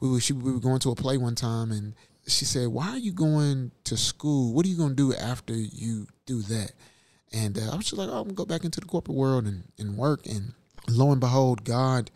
we 0.00 0.10
were 0.10 0.20
she, 0.20 0.34
we 0.34 0.52
were 0.52 0.60
going 0.60 0.80
to 0.80 0.90
a 0.90 0.94
play 0.94 1.16
one 1.16 1.34
time 1.34 1.72
and 1.72 1.94
she 2.26 2.44
said, 2.44 2.68
"Why 2.68 2.90
are 2.90 2.98
you 2.98 3.12
going 3.12 3.72
to 3.84 3.96
school? 3.96 4.52
What 4.52 4.66
are 4.66 4.68
you 4.68 4.76
going 4.76 4.90
to 4.90 4.96
do 4.96 5.14
after 5.14 5.54
you 5.54 6.06
do 6.26 6.42
that?" 6.42 6.72
And 7.32 7.58
uh, 7.58 7.72
I 7.72 7.76
was 7.76 7.86
just 7.86 7.98
like, 7.98 8.08
oh, 8.08 8.18
"I'm 8.18 8.24
gonna 8.24 8.34
go 8.34 8.44
back 8.44 8.64
into 8.64 8.80
the 8.80 8.86
corporate 8.86 9.16
world 9.16 9.46
and, 9.46 9.64
and 9.78 9.96
work." 9.96 10.26
And 10.26 10.52
lo 10.88 11.10
and 11.10 11.20
behold, 11.20 11.64
God 11.64 12.10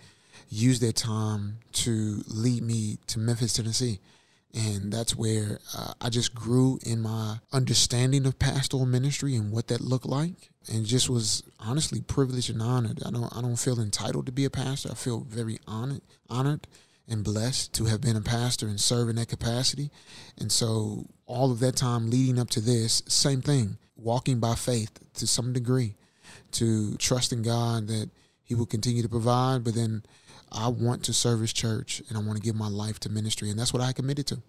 used 0.49 0.83
that 0.83 0.97
time 0.97 1.59
to 1.73 2.23
lead 2.29 2.63
me 2.63 2.99
to 3.09 3.19
Memphis, 3.19 3.55
Tennessee. 3.55 4.01
And 4.55 4.91
that's 4.91 5.15
where 5.15 5.59
uh, 5.77 5.93
I 6.01 6.09
just 6.09 6.35
grew 6.35 6.79
in 6.83 7.03
my 7.03 7.41
understanding 7.53 8.25
of 8.25 8.39
pastoral 8.39 8.87
ministry 8.87 9.35
and 9.35 9.53
what 9.53 9.69
that 9.69 9.83
looked 9.83 10.07
like 10.07 10.51
and 10.73 10.87
just 10.87 11.11
was 11.11 11.43
honestly 11.61 12.01
privileged 12.01 12.51
and 12.51 12.63
honored. 12.63 13.03
I 13.05 13.11
don't 13.11 13.37
I 13.37 13.43
don't 13.43 13.59
feel 13.59 13.81
entitled 13.81 14.27
to 14.27 14.33
be 14.33 14.45
a 14.45 14.51
pastor. 14.51 14.91
I 14.93 14.95
feel 14.95 15.21
very 15.21 15.59
honored 15.67 16.01
honored 16.31 16.67
and 17.09 17.23
blessed 17.23 17.73
to 17.75 17.85
have 17.85 18.01
been 18.01 18.17
a 18.17 18.23
pastor 18.23 18.67
and 18.67 18.81
serve 18.81 19.09
in 19.09 19.17
that 19.17 19.29
capacity. 19.29 19.91
And 20.39 20.51
so 20.51 21.07
all 21.27 21.51
of 21.51 21.61
that 21.61 21.77
time 21.77 22.11
leading 22.11 22.39
up 22.39 22.51
to 22.51 22.61
this, 22.61 23.03
same 23.07 23.43
thing, 23.43 23.79
walking 23.97 24.39
by 24.39 24.55
faith 24.55 24.99
to 25.15 25.27
some 25.27 25.53
degree, 25.53 25.95
to 26.53 26.97
trust 26.97 27.33
in 27.33 27.43
God 27.43 27.89
that 27.89 28.11
He 28.43 28.55
will 28.55 28.67
continue 28.67 29.03
to 29.03 29.09
provide, 29.09 29.65
but 29.65 29.75
then 29.75 30.05
I 30.53 30.69
want 30.69 31.03
to 31.05 31.13
serve 31.13 31.41
His 31.41 31.53
church 31.53 32.03
and 32.09 32.17
I 32.17 32.23
want 32.23 32.37
to 32.37 32.43
give 32.43 32.55
my 32.57 32.69
life 32.69 33.01
to 33.01 33.09
ministry, 33.09 33.51
and 33.51 33.59
that's 33.59 33.73
what 33.73 33.83
I 33.83 33.93
committed 33.93 34.27
to. 34.29 34.43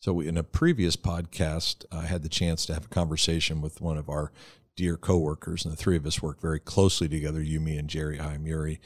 So, 0.00 0.20
in 0.20 0.36
a 0.36 0.44
previous 0.44 0.96
podcast, 0.96 1.84
I 1.90 2.02
had 2.02 2.22
the 2.22 2.28
chance 2.28 2.64
to 2.66 2.74
have 2.74 2.84
a 2.84 2.88
conversation 2.88 3.60
with 3.60 3.80
one 3.80 3.98
of 3.98 4.08
our 4.08 4.30
dear 4.76 4.96
coworkers, 4.96 5.64
and 5.64 5.72
the 5.72 5.76
three 5.76 5.96
of 5.96 6.06
us 6.06 6.22
worked 6.22 6.40
very 6.40 6.60
closely 6.60 7.08
together. 7.08 7.42
You, 7.42 7.58
me, 7.58 7.76
and 7.78 7.90
Jerry 7.90 8.16
Iamurri. 8.16 8.78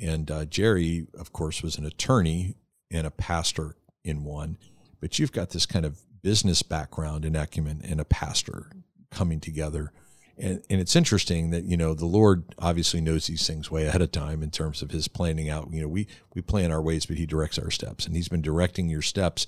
And 0.00 0.30
uh, 0.30 0.44
Jerry, 0.44 1.08
of 1.18 1.32
course, 1.32 1.60
was 1.60 1.76
an 1.76 1.84
attorney 1.84 2.54
and 2.88 3.04
a 3.04 3.10
pastor 3.10 3.74
in 4.04 4.22
one, 4.22 4.58
but 5.00 5.18
you've 5.18 5.32
got 5.32 5.50
this 5.50 5.66
kind 5.66 5.84
of 5.84 5.98
business 6.22 6.62
background 6.62 7.24
and 7.24 7.36
acumen 7.36 7.80
and 7.84 8.00
a 8.00 8.04
pastor 8.04 8.70
coming 9.10 9.40
together. 9.40 9.92
And, 10.38 10.62
and 10.70 10.80
it's 10.80 10.96
interesting 10.96 11.50
that 11.50 11.64
you 11.64 11.76
know 11.76 11.92
the 11.92 12.06
Lord 12.06 12.54
obviously 12.58 13.00
knows 13.00 13.26
these 13.26 13.46
things 13.46 13.70
way 13.70 13.86
ahead 13.86 14.00
of 14.00 14.10
time 14.10 14.42
in 14.42 14.50
terms 14.50 14.80
of 14.80 14.90
His 14.90 15.08
planning 15.08 15.50
out. 15.50 15.68
You 15.70 15.82
know, 15.82 15.88
we 15.88 16.06
we 16.34 16.40
plan 16.40 16.72
our 16.72 16.80
ways, 16.80 17.04
but 17.06 17.16
He 17.16 17.26
directs 17.26 17.58
our 17.58 17.70
steps, 17.70 18.06
and 18.06 18.16
He's 18.16 18.28
been 18.28 18.40
directing 18.40 18.88
your 18.88 19.02
steps 19.02 19.46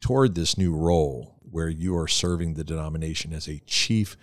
toward 0.00 0.34
this 0.34 0.58
new 0.58 0.74
role 0.74 1.36
where 1.50 1.68
you 1.68 1.96
are 1.96 2.08
serving 2.08 2.54
the 2.54 2.64
denomination 2.64 3.32
as 3.32 3.48
a 3.48 3.60
chief 3.60 4.18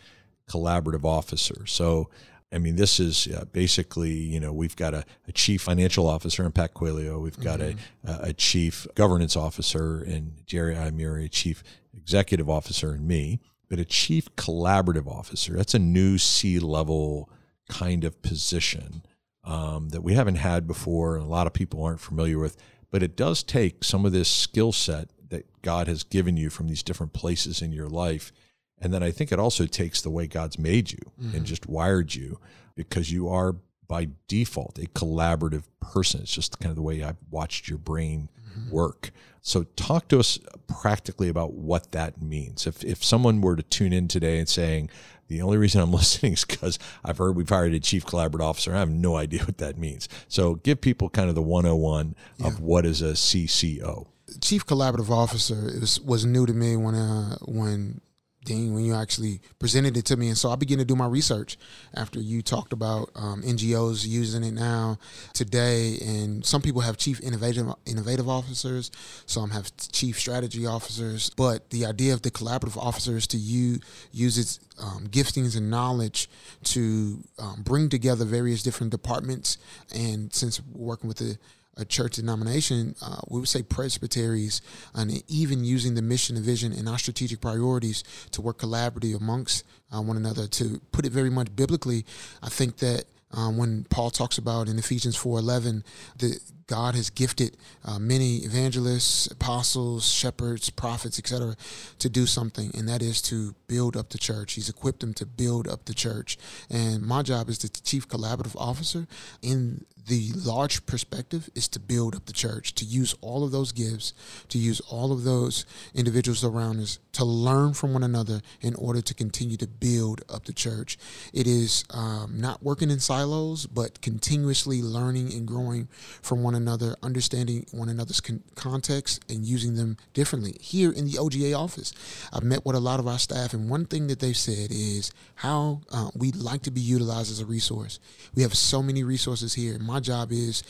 collaborative 0.48 1.05
officer. 1.05 1.65
So, 1.65 2.10
I 2.51 2.58
mean, 2.58 2.75
this 2.75 3.00
is 3.00 3.27
uh, 3.27 3.46
basically, 3.53 4.12
you 4.12 4.39
know, 4.39 4.51
we've 4.51 4.75
got 4.75 4.93
a, 4.93 5.05
a, 5.27 5.31
chief 5.31 5.62
financial 5.62 6.05
officer 6.05 6.46
in 6.46 6.51
Pat 6.51 6.74
Coelho. 6.74 7.20
We've 7.20 7.39
got 7.39 7.60
mm-hmm. 7.60 8.10
a, 8.10 8.29
a 8.29 8.34
chief 8.34 8.86
governance 8.93 9.38
officer 9.38 10.03
in 10.03 10.34
Jerry 10.46 10.75
Iamurri, 10.75 11.25
a 11.25 11.29
chief 11.29 11.63
executive 11.96 12.50
officer 12.50 12.93
in 12.93 13.08
me, 13.08 13.39
but 13.70 13.79
a 13.79 13.86
chief 13.86 14.34
collaborative 14.36 15.08
officer. 15.08 15.53
That's 15.53 15.74
a 15.74 15.79
new 15.79 16.17
C 16.17 16.60
level 16.60 17.29
kind 17.70 18.03
of 18.03 18.22
position 18.22 19.03
um, 19.46 19.89
that 19.89 20.03
we 20.03 20.13
haven't 20.13 20.36
had 20.36 20.67
before, 20.67 21.15
and 21.15 21.24
a 21.24 21.29
lot 21.29 21.48
of 21.48 21.53
people 21.53 21.81
aren't 21.84 22.01
familiar 22.01 22.38
with. 22.38 22.58
But 22.91 23.01
it 23.01 23.15
does 23.15 23.43
take 23.43 23.86
some 23.86 24.05
of 24.05 24.12
this 24.12 24.27
skill 24.27 24.74
set 24.74 25.10
that 25.29 25.46
God 25.62 25.88
has 25.88 26.03
given 26.03 26.36
you 26.36 26.50
from 26.50 26.67
these 26.67 26.84
different 26.84 27.13
places 27.13 27.62
in 27.62 27.72
your 27.72 27.88
life 27.88 28.34
and 28.82 28.94
then 28.94 29.04
I 29.04 29.12
think 29.12 29.32
it 29.32 29.40
also 29.40 29.66
takes 29.66 30.02
the 30.02 30.10
way 30.10 30.28
God's 30.28 30.58
made 30.58 30.92
you 30.92 31.00
mm-hmm. 31.22 31.36
and 31.36 31.46
just 31.46 31.68
wired 31.68 32.16
you 32.16 32.40
because 32.76 33.12
you 33.12 33.30
are 33.30 33.56
by 33.88 34.10
default 34.28 34.80
a 34.80 34.88
collaborative 34.88 35.64
person. 35.82 36.22
It's 36.22 36.34
just 36.34 36.60
kind 36.60 36.72
of 36.72 36.76
the 36.76 36.82
way 36.82 37.04
I've 37.04 37.18
watched 37.30 37.68
your 37.68 37.78
brain 37.78 38.30
mm-hmm. 38.50 38.72
work. 38.72 39.12
So 39.42 39.64
talk 39.76 40.08
to 40.10 40.20
us 40.20 40.40
practically 40.68 41.30
about 41.30 41.54
what 41.54 41.92
that 41.92 42.22
means. 42.22 42.66
If 42.68 42.84
if 42.84 43.04
someone 43.04 43.42
were 43.42 43.56
to 43.56 43.64
tune 43.64 43.92
in 43.92 44.08
today 44.08 44.40
and 44.40 44.48
saying, 44.48 44.90
the 45.28 45.42
only 45.42 45.58
reason 45.58 45.82
I'm 45.82 45.92
listening 46.02 46.34
is 46.34 46.46
because 46.46 46.78
I've 47.04 47.18
heard 47.18 47.36
we've 47.36 47.50
hired 47.50 47.74
a 47.74 47.80
chief 47.80 48.06
collaborative 48.06 48.44
officer. 48.44 48.76
I 48.76 48.80
have 48.80 48.90
no 48.90 49.16
idea 49.26 49.44
what 49.44 49.58
that 49.58 49.78
means. 49.78 50.08
So 50.28 50.56
give 50.56 50.82
people 50.82 51.10
kind 51.10 51.30
of 51.30 51.36
the 51.36 51.42
101 51.42 52.16
yeah. 52.38 52.48
of 52.48 52.60
what 52.60 52.86
is 52.86 53.02
a 53.02 53.14
CCO. 53.14 54.08
Chief 54.42 54.66
collaborative 54.66 55.10
officer 55.10 55.56
was, 55.80 56.00
was 56.00 56.26
new 56.26 56.46
to 56.46 56.54
me 56.54 56.78
when 56.78 56.96
uh, 56.96 57.36
when 57.46 58.00
Dean, 58.43 58.74
when 58.74 58.83
you 58.83 58.95
actually 58.95 59.39
presented 59.60 59.95
it 59.95 60.05
to 60.05 60.17
me. 60.17 60.27
And 60.27 60.38
so 60.38 60.50
I 60.50 60.55
began 60.55 60.79
to 60.79 60.86
do 60.86 60.95
my 60.95 61.05
research 61.05 61.57
after 61.93 62.19
you 62.19 62.41
talked 62.41 62.74
about 62.74 63.12
um, 63.15 63.43
NGOs 63.43 64.07
using 64.07 64.43
it 64.43 64.53
now 64.53 64.98
today. 65.33 65.98
And 66.03 66.43
some 66.43 66.62
people 66.62 66.81
have 66.81 66.98
chief 66.98 67.21
innovative 67.21 67.71
innovative 67.86 68.27
officers, 68.27 68.89
some 69.27 69.51
have 69.51 69.71
chief 69.91 70.19
strategy 70.19 70.65
officers. 70.65 71.29
But 71.29 71.69
the 71.69 71.86
idea 71.86 72.13
of 72.13 72.24
the 72.24 72.31
collaborative 72.31 72.77
officers 72.77 73.27
to 73.27 73.38
use, 73.38 73.79
use 74.12 74.38
its 74.38 74.60
um, 74.79 75.07
giftings 75.07 75.55
and 75.55 75.69
knowledge 75.69 76.29
to 76.63 77.24
um, 77.38 77.62
bring 77.63 77.89
together 77.89 78.25
various 78.25 78.63
different 78.63 78.91
departments. 78.91 79.60
And 79.93 80.33
since 80.33 80.62
working 80.74 81.07
with 81.07 81.17
the 81.17 81.38
a 81.78 81.86
church 81.86 82.16
denomination, 82.16 82.96
uh, 83.01 83.22
we 83.30 83.40
would 83.40 83.50
say 83.50 83.63
presbyteries, 83.63 84.62
and 84.94 85.24
even 85.28 85.63
using 85.63 85.96
the 85.96 86.01
mission 86.01 86.36
and 86.36 86.46
vision 86.46 86.74
and 86.74 86.88
our 86.90 86.98
strategic 86.98 87.42
priorities 87.42 88.04
to 88.32 88.42
work 88.42 88.60
collaboratively 88.60 89.16
amongst 89.16 89.63
uh, 89.96 90.01
one 90.01 90.18
another. 90.18 90.48
To 90.48 90.82
put 90.92 91.06
it 91.06 91.12
very 91.12 91.30
much 91.30 91.56
biblically, 91.56 92.06
I 92.44 92.50
think 92.50 92.78
that 92.78 93.06
um, 93.32 93.58
when 93.58 93.86
Paul 93.86 94.10
talks 94.10 94.38
about 94.38 94.68
in 94.68 94.78
Ephesians 94.78 95.18
4:11 95.18 95.84
that 96.18 96.40
God 96.68 96.96
has 96.96 97.10
gifted 97.10 97.58
uh, 97.84 98.00
many 98.00 98.38
evangelists, 98.38 99.27
apostles, 99.27 100.08
shepherds, 100.08 100.70
prophets, 100.70 101.20
etc., 101.20 101.56
to 102.00 102.10
do 102.10 102.25
something, 102.25 102.72
and 102.74 102.88
that 102.88 103.01
is 103.01 103.22
to 103.24 103.56
build 103.68 103.98
up 103.98 104.10
the 104.10 104.18
church. 104.18 104.53
He's 104.53 104.70
equipped 104.70 105.01
them 105.01 105.13
to 105.15 105.25
build 105.25 105.68
up 105.68 105.86
the 105.86 105.94
church, 105.94 106.38
and 106.70 107.01
my 107.01 107.22
job 107.24 107.50
as 107.50 107.60
the 107.60 107.70
chief 107.70 108.08
collaborative 108.08 108.56
officer 108.56 109.08
in 109.41 109.86
the 110.08 110.32
large 110.36 110.86
perspective 110.86 111.50
is 111.56 111.68
to 111.70 111.80
build 111.80 112.15
up 112.15 112.25
the 112.25 112.34
church, 112.34 112.74
to 112.75 112.86
use 112.86 113.15
all 113.22 113.44
of 113.44 113.51
those 113.51 113.72
gifts, 113.72 114.13
to 114.50 114.58
use 114.58 114.80
all 114.82 115.12
of 115.12 115.24
those 115.24 115.65
individuals 115.94 116.44
around 116.44 116.80
us 116.80 117.00
to 117.13 117.25
learn 117.25 117.74
from 117.74 117.94
one 117.94 118.03
another 118.03 118.41
in 118.62 118.74
order 118.75 119.01
to 119.01 119.13
continue 119.13 119.58
to 119.58 119.68
build 119.68 120.22
up 120.30 120.46
the 120.46 120.53
church. 120.53 120.98
It 121.34 121.46
is 121.48 121.84
um, 121.91 122.34
not 122.39 122.63
working 122.63 122.89
in 122.89 123.00
silos, 123.00 123.65
but 123.65 124.01
continuously 124.01 124.82
learning 124.82 125.34
and 125.34 125.48
growing 125.48 125.88
from 126.22 126.44
one 126.44 126.56
another, 126.56 126.61
understanding 126.68 127.65
one 127.72 127.89
another's 127.89 128.22
con- 128.22 128.44
context 128.56 129.24
and 129.30 129.46
using 129.46 129.75
them 129.75 129.98
differently. 130.13 130.58
Here 130.62 130.91
in 130.91 131.06
the 131.06 131.18
OGA 131.18 131.58
office, 131.58 131.94
I've 132.32 132.44
met 132.44 132.65
with 132.65 132.75
a 132.75 132.80
lot 132.80 133.00
of 133.00 133.08
our 133.08 133.20
staff, 133.20 133.53
and 133.53 133.70
one 133.70 133.86
thing 133.86 134.08
that 134.08 134.20
they've 134.20 134.38
said 134.38 134.72
is 134.72 135.12
how 135.36 135.82
uh, 135.91 136.10
we'd 136.15 136.36
like 136.36 136.62
to 136.63 136.72
be 136.72 136.82
utilized 136.82 137.32
as 137.32 137.39
a 137.39 137.46
resource. 137.46 138.00
We 138.36 138.44
have 138.44 138.56
so 138.56 138.82
many 138.82 139.03
resources 139.03 139.53
here 139.53 139.77
my 139.82 140.00
job 140.00 140.32
is 140.32 140.63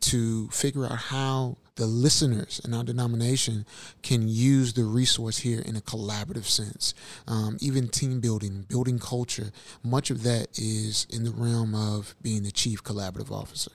to 0.00 0.48
figure 0.48 0.84
out 0.84 0.98
how 0.98 1.56
the 1.74 1.86
listeners 1.86 2.60
in 2.64 2.74
our 2.74 2.84
denomination 2.84 3.66
can 4.02 4.28
use 4.28 4.72
the 4.72 4.84
resource 4.84 5.38
here 5.38 5.60
in 5.60 5.76
a 5.76 5.80
collaborative 5.80 6.44
sense. 6.44 6.94
Um, 7.26 7.56
even 7.60 7.88
team 7.88 8.20
building, 8.20 8.66
building 8.68 8.98
culture, 8.98 9.50
much 9.82 10.10
of 10.10 10.22
that 10.24 10.58
is 10.58 11.06
in 11.10 11.24
the 11.24 11.30
realm 11.30 11.74
of 11.74 12.14
being 12.22 12.42
the 12.42 12.50
chief 12.50 12.82
collaborative 12.82 13.30
officer. 13.30 13.72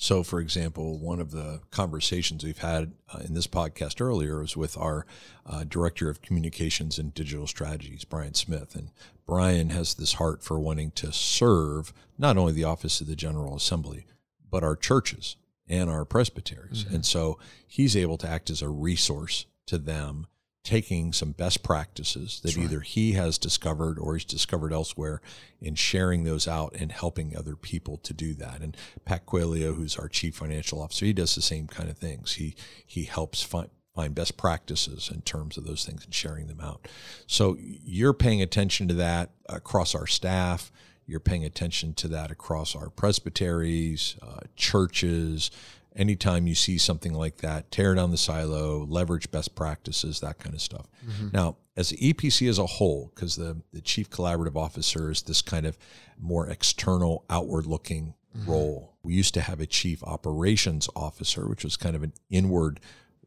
So, 0.00 0.22
for 0.22 0.38
example, 0.38 0.96
one 0.96 1.18
of 1.18 1.32
the 1.32 1.60
conversations 1.72 2.44
we've 2.44 2.58
had 2.58 2.92
uh, 3.12 3.18
in 3.24 3.34
this 3.34 3.48
podcast 3.48 4.00
earlier 4.00 4.38
was 4.38 4.56
with 4.56 4.78
our 4.78 5.04
uh, 5.44 5.64
director 5.64 6.08
of 6.08 6.22
communications 6.22 7.00
and 7.00 7.12
digital 7.12 7.48
strategies, 7.48 8.04
Brian 8.04 8.34
Smith. 8.34 8.76
And 8.76 8.90
Brian 9.26 9.70
has 9.70 9.94
this 9.94 10.14
heart 10.14 10.44
for 10.44 10.60
wanting 10.60 10.92
to 10.92 11.12
serve 11.12 11.92
not 12.16 12.38
only 12.38 12.52
the 12.52 12.62
office 12.62 13.00
of 13.00 13.08
the 13.08 13.16
General 13.16 13.56
Assembly, 13.56 14.06
but 14.48 14.62
our 14.62 14.76
churches 14.76 15.34
and 15.68 15.90
our 15.90 16.04
presbyteries. 16.04 16.84
Mm-hmm. 16.84 16.94
And 16.94 17.04
so 17.04 17.40
he's 17.66 17.96
able 17.96 18.18
to 18.18 18.28
act 18.28 18.50
as 18.50 18.62
a 18.62 18.68
resource 18.68 19.46
to 19.66 19.78
them, 19.78 20.28
taking 20.64 21.12
some 21.12 21.32
best 21.32 21.62
practices 21.62 22.40
that 22.42 22.58
either 22.58 22.80
he 22.80 23.12
has 23.12 23.38
discovered 23.38 23.98
or 23.98 24.14
he's 24.14 24.24
discovered 24.24 24.72
elsewhere 24.72 25.22
and 25.64 25.78
sharing 25.78 26.24
those 26.24 26.46
out 26.46 26.74
and 26.78 26.92
helping 26.92 27.34
other 27.34 27.56
people 27.56 27.96
to 27.96 28.12
do 28.12 28.34
that. 28.34 28.60
And 28.60 28.76
Pat 29.04 29.24
Coelho, 29.24 29.72
who's 29.72 29.96
our 29.96 30.08
chief 30.08 30.34
financial 30.36 30.82
officer, 30.82 31.06
he 31.06 31.12
does 31.12 31.34
the 31.34 31.42
same 31.42 31.68
kind 31.68 31.88
of 31.88 31.96
things. 31.96 32.34
He 32.34 32.54
he 32.84 33.04
helps 33.04 33.42
find 33.42 33.70
find 33.94 34.14
best 34.14 34.36
practices 34.36 35.10
in 35.12 35.20
terms 35.22 35.56
of 35.56 35.64
those 35.64 35.84
things 35.84 36.04
and 36.04 36.14
sharing 36.14 36.46
them 36.46 36.60
out. 36.60 36.86
So 37.26 37.56
you're 37.58 38.12
paying 38.12 38.40
attention 38.40 38.86
to 38.88 38.94
that 38.94 39.30
across 39.48 39.92
our 39.92 40.06
staff. 40.06 40.70
You're 41.04 41.18
paying 41.18 41.44
attention 41.44 41.94
to 41.94 42.08
that 42.08 42.30
across 42.30 42.76
our 42.76 42.90
presbyteries, 42.90 44.16
uh, 44.22 44.40
churches. 44.54 45.50
Anytime 45.98 46.46
you 46.46 46.54
see 46.54 46.78
something 46.78 47.12
like 47.12 47.38
that, 47.38 47.70
tear 47.70 47.94
down 47.94 48.10
the 48.10 48.16
silo, 48.16 48.86
leverage 48.88 49.30
best 49.30 49.54
practices, 49.54 50.20
that 50.20 50.38
kind 50.38 50.54
of 50.54 50.62
stuff. 50.62 50.86
Mm-hmm. 51.06 51.28
Now, 51.32 51.56
as 51.76 51.90
the 51.90 51.96
EPC 51.96 52.48
as 52.48 52.58
a 52.58 52.66
whole, 52.66 53.12
because 53.14 53.36
the, 53.36 53.60
the 53.72 53.80
chief 53.80 54.08
collaborative 54.08 54.56
officer 54.56 55.10
is 55.10 55.22
this 55.22 55.42
kind 55.42 55.66
of 55.66 55.76
more 56.18 56.48
external, 56.48 57.24
outward 57.28 57.66
looking 57.66 58.14
mm-hmm. 58.36 58.50
role. 58.50 58.94
We 59.02 59.14
used 59.14 59.34
to 59.34 59.40
have 59.40 59.60
a 59.60 59.66
chief 59.66 60.02
operations 60.04 60.88
officer, 60.94 61.48
which 61.48 61.64
was 61.64 61.76
kind 61.76 61.96
of 61.96 62.02
an 62.02 62.12
inward 62.30 62.80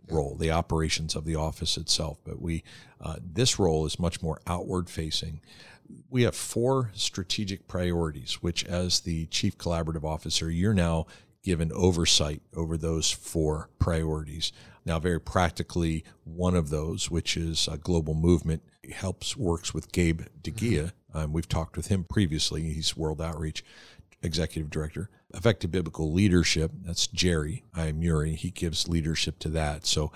role, 0.09 0.35
the 0.35 0.51
operations 0.51 1.15
of 1.15 1.25
the 1.25 1.35
office 1.35 1.77
itself. 1.77 2.19
But 2.23 2.41
we, 2.41 2.63
uh, 2.99 3.17
this 3.21 3.59
role 3.59 3.85
is 3.85 3.99
much 3.99 4.21
more 4.23 4.39
outward 4.47 4.89
facing 4.89 5.41
we 6.09 6.23
have 6.23 6.35
four 6.35 6.91
strategic 6.93 7.67
priorities, 7.67 8.41
which, 8.41 8.63
as 8.65 9.01
the 9.01 9.25
chief 9.27 9.57
collaborative 9.57 10.03
officer, 10.03 10.49
you're 10.49 10.73
now 10.73 11.05
given 11.43 11.71
oversight 11.73 12.41
over 12.55 12.77
those 12.77 13.11
four 13.11 13.69
priorities. 13.79 14.51
Now, 14.85 14.99
very 14.99 15.19
practically, 15.19 16.03
one 16.23 16.55
of 16.55 16.69
those, 16.69 17.09
which 17.09 17.37
is 17.37 17.67
a 17.71 17.77
global 17.77 18.13
movement, 18.13 18.63
helps 18.91 19.37
works 19.37 19.73
with 19.73 19.91
Gabe 19.91 20.21
DeGia. 20.41 20.91
Mm-hmm. 21.13 21.17
Um, 21.17 21.33
we've 21.33 21.49
talked 21.49 21.77
with 21.77 21.87
him 21.87 22.03
previously. 22.03 22.63
He's 22.73 22.97
World 22.97 23.21
Outreach 23.21 23.63
Executive 24.23 24.69
Director. 24.69 25.09
Effective 25.33 25.71
Biblical 25.71 26.11
Leadership, 26.11 26.71
that's 26.81 27.07
Jerry 27.07 27.63
Iamurri. 27.75 28.35
He 28.35 28.51
gives 28.51 28.87
leadership 28.87 29.39
to 29.39 29.49
that. 29.49 29.85
So, 29.85 30.11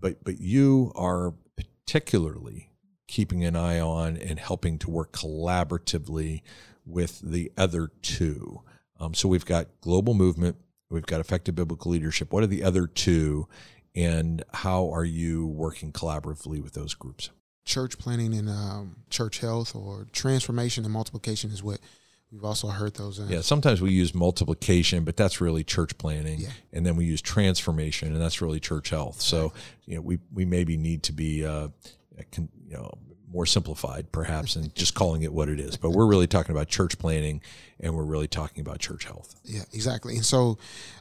but 0.00 0.22
but 0.24 0.40
you 0.40 0.92
are 0.94 1.34
particularly 1.56 2.70
keeping 3.08 3.44
an 3.44 3.56
eye 3.56 3.80
on 3.80 4.16
and 4.16 4.38
helping 4.38 4.78
to 4.78 4.90
work 4.90 5.12
collaboratively 5.12 6.42
with 6.86 7.20
the 7.20 7.52
other 7.56 7.90
two. 8.02 8.62
Um, 9.00 9.14
so 9.14 9.28
we've 9.28 9.46
got 9.46 9.68
global 9.80 10.14
movement, 10.14 10.56
we've 10.90 11.06
got 11.06 11.20
effective 11.20 11.54
biblical 11.54 11.90
leadership. 11.90 12.32
What 12.32 12.42
are 12.42 12.48
the 12.48 12.62
other 12.62 12.86
two, 12.86 13.48
and 13.94 14.42
how 14.52 14.92
are 14.92 15.04
you 15.04 15.46
working 15.46 15.92
collaboratively 15.92 16.62
with 16.62 16.74
those 16.74 16.94
groups? 16.94 17.30
Church 17.64 17.98
planting 17.98 18.34
and 18.34 18.48
um, 18.48 18.96
church 19.10 19.38
health, 19.38 19.74
or 19.74 20.06
transformation 20.12 20.84
and 20.84 20.92
multiplication, 20.92 21.50
is 21.50 21.62
what 21.62 21.80
We've 22.32 22.44
also 22.44 22.68
heard 22.68 22.94
those. 22.94 23.18
In. 23.18 23.28
Yeah, 23.28 23.42
sometimes 23.42 23.82
we 23.82 23.92
use 23.92 24.14
multiplication, 24.14 25.04
but 25.04 25.18
that's 25.18 25.42
really 25.42 25.64
church 25.64 25.98
planting, 25.98 26.40
yeah. 26.40 26.48
and 26.72 26.84
then 26.86 26.96
we 26.96 27.04
use 27.04 27.20
transformation, 27.20 28.10
and 28.10 28.22
that's 28.22 28.40
really 28.40 28.58
church 28.58 28.88
health. 28.88 29.20
So, 29.20 29.52
you 29.84 29.96
know, 29.96 30.00
we 30.00 30.18
we 30.32 30.46
maybe 30.46 30.78
need 30.78 31.02
to 31.04 31.12
be 31.12 31.44
uh, 31.44 31.68
you 32.34 32.48
know 32.70 32.96
more 33.32 33.46
simplified 33.46 34.12
perhaps 34.12 34.56
and 34.56 34.74
just 34.74 34.94
calling 34.94 35.22
it 35.22 35.32
what 35.32 35.48
it 35.48 35.58
is. 35.58 35.76
But 35.76 35.90
we're 35.90 36.06
really 36.06 36.26
talking 36.26 36.54
about 36.54 36.68
church 36.68 36.98
planting 36.98 37.40
and 37.80 37.94
we're 37.94 38.04
really 38.04 38.28
talking 38.28 38.60
about 38.60 38.78
church 38.78 39.04
health. 39.04 39.34
Yeah 39.44 39.62
exactly. 39.72 40.14
And 40.16 40.24
so 40.24 40.58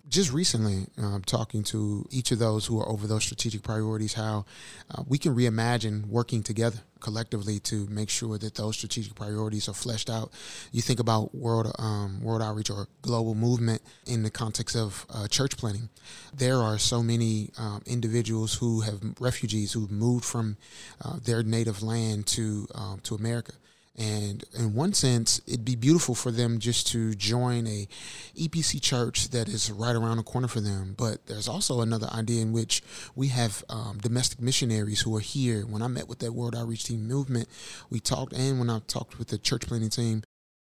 just 0.07 0.31
recently 0.31 0.87
uh, 1.01 1.19
talking 1.25 1.63
to 1.63 2.07
each 2.09 2.31
of 2.31 2.39
those 2.39 2.65
who 2.65 2.79
are 2.79 2.87
over 2.87 3.07
those 3.07 3.23
strategic 3.23 3.63
priorities 3.63 4.13
how 4.13 4.45
uh, 4.93 5.03
we 5.07 5.17
can 5.17 5.35
reimagine 5.35 6.05
working 6.07 6.43
together 6.43 6.79
collectively 7.01 7.59
to 7.59 7.87
make 7.87 8.09
sure 8.09 8.37
that 8.37 8.55
those 8.55 8.77
strategic 8.77 9.15
priorities 9.15 9.67
are 9.67 9.73
fleshed 9.73 10.09
out. 10.09 10.31
You 10.71 10.81
think 10.81 10.99
about 10.99 11.35
world 11.35 11.73
um, 11.79 12.21
world 12.21 12.41
outreach 12.41 12.69
or 12.69 12.87
global 13.01 13.35
movement 13.35 13.81
in 14.05 14.23
the 14.23 14.29
context 14.29 14.75
of 14.75 15.05
uh, 15.09 15.27
church 15.27 15.57
planting. 15.57 15.89
There 16.33 16.57
are 16.57 16.77
so 16.77 17.03
many 17.03 17.51
um, 17.57 17.81
individuals 17.85 18.55
who 18.55 18.81
have 18.81 19.01
refugees 19.19 19.73
who've 19.73 19.91
moved 19.91 20.25
from 20.25 20.57
uh, 21.03 21.17
their 21.23 21.43
native 21.43 21.81
land 21.83 22.27
to 22.27 22.67
um, 22.75 22.99
to 23.03 23.15
America 23.15 23.53
and 23.97 24.45
in 24.57 24.73
one 24.73 24.93
sense, 24.93 25.41
it'd 25.45 25.65
be 25.65 25.75
beautiful 25.75 26.15
for 26.15 26.31
them 26.31 26.59
just 26.59 26.87
to 26.87 27.13
join 27.13 27.67
a 27.67 27.87
EPC 28.35 28.81
church 28.81 29.29
that 29.29 29.49
is 29.49 29.69
right 29.69 29.95
around 29.95 30.17
the 30.17 30.23
corner 30.23 30.47
for 30.47 30.61
them. 30.61 30.95
But 30.97 31.25
there's 31.27 31.49
also 31.49 31.81
another 31.81 32.07
idea 32.11 32.41
in 32.41 32.53
which 32.53 32.81
we 33.15 33.27
have 33.27 33.63
um, 33.69 33.99
domestic 34.01 34.41
missionaries 34.41 35.01
who 35.01 35.15
are 35.15 35.21
here. 35.21 35.65
When 35.65 35.81
I 35.81 35.87
met 35.87 36.07
with 36.07 36.19
that 36.19 36.33
World 36.33 36.55
Outreach 36.55 36.85
Team 36.85 37.05
movement, 37.05 37.49
we 37.89 37.99
talked, 37.99 38.33
and 38.33 38.59
when 38.59 38.69
I 38.69 38.79
talked 38.87 39.19
with 39.19 39.27
the 39.27 39.37
church 39.37 39.67
planting 39.67 39.89
team, 39.89 40.23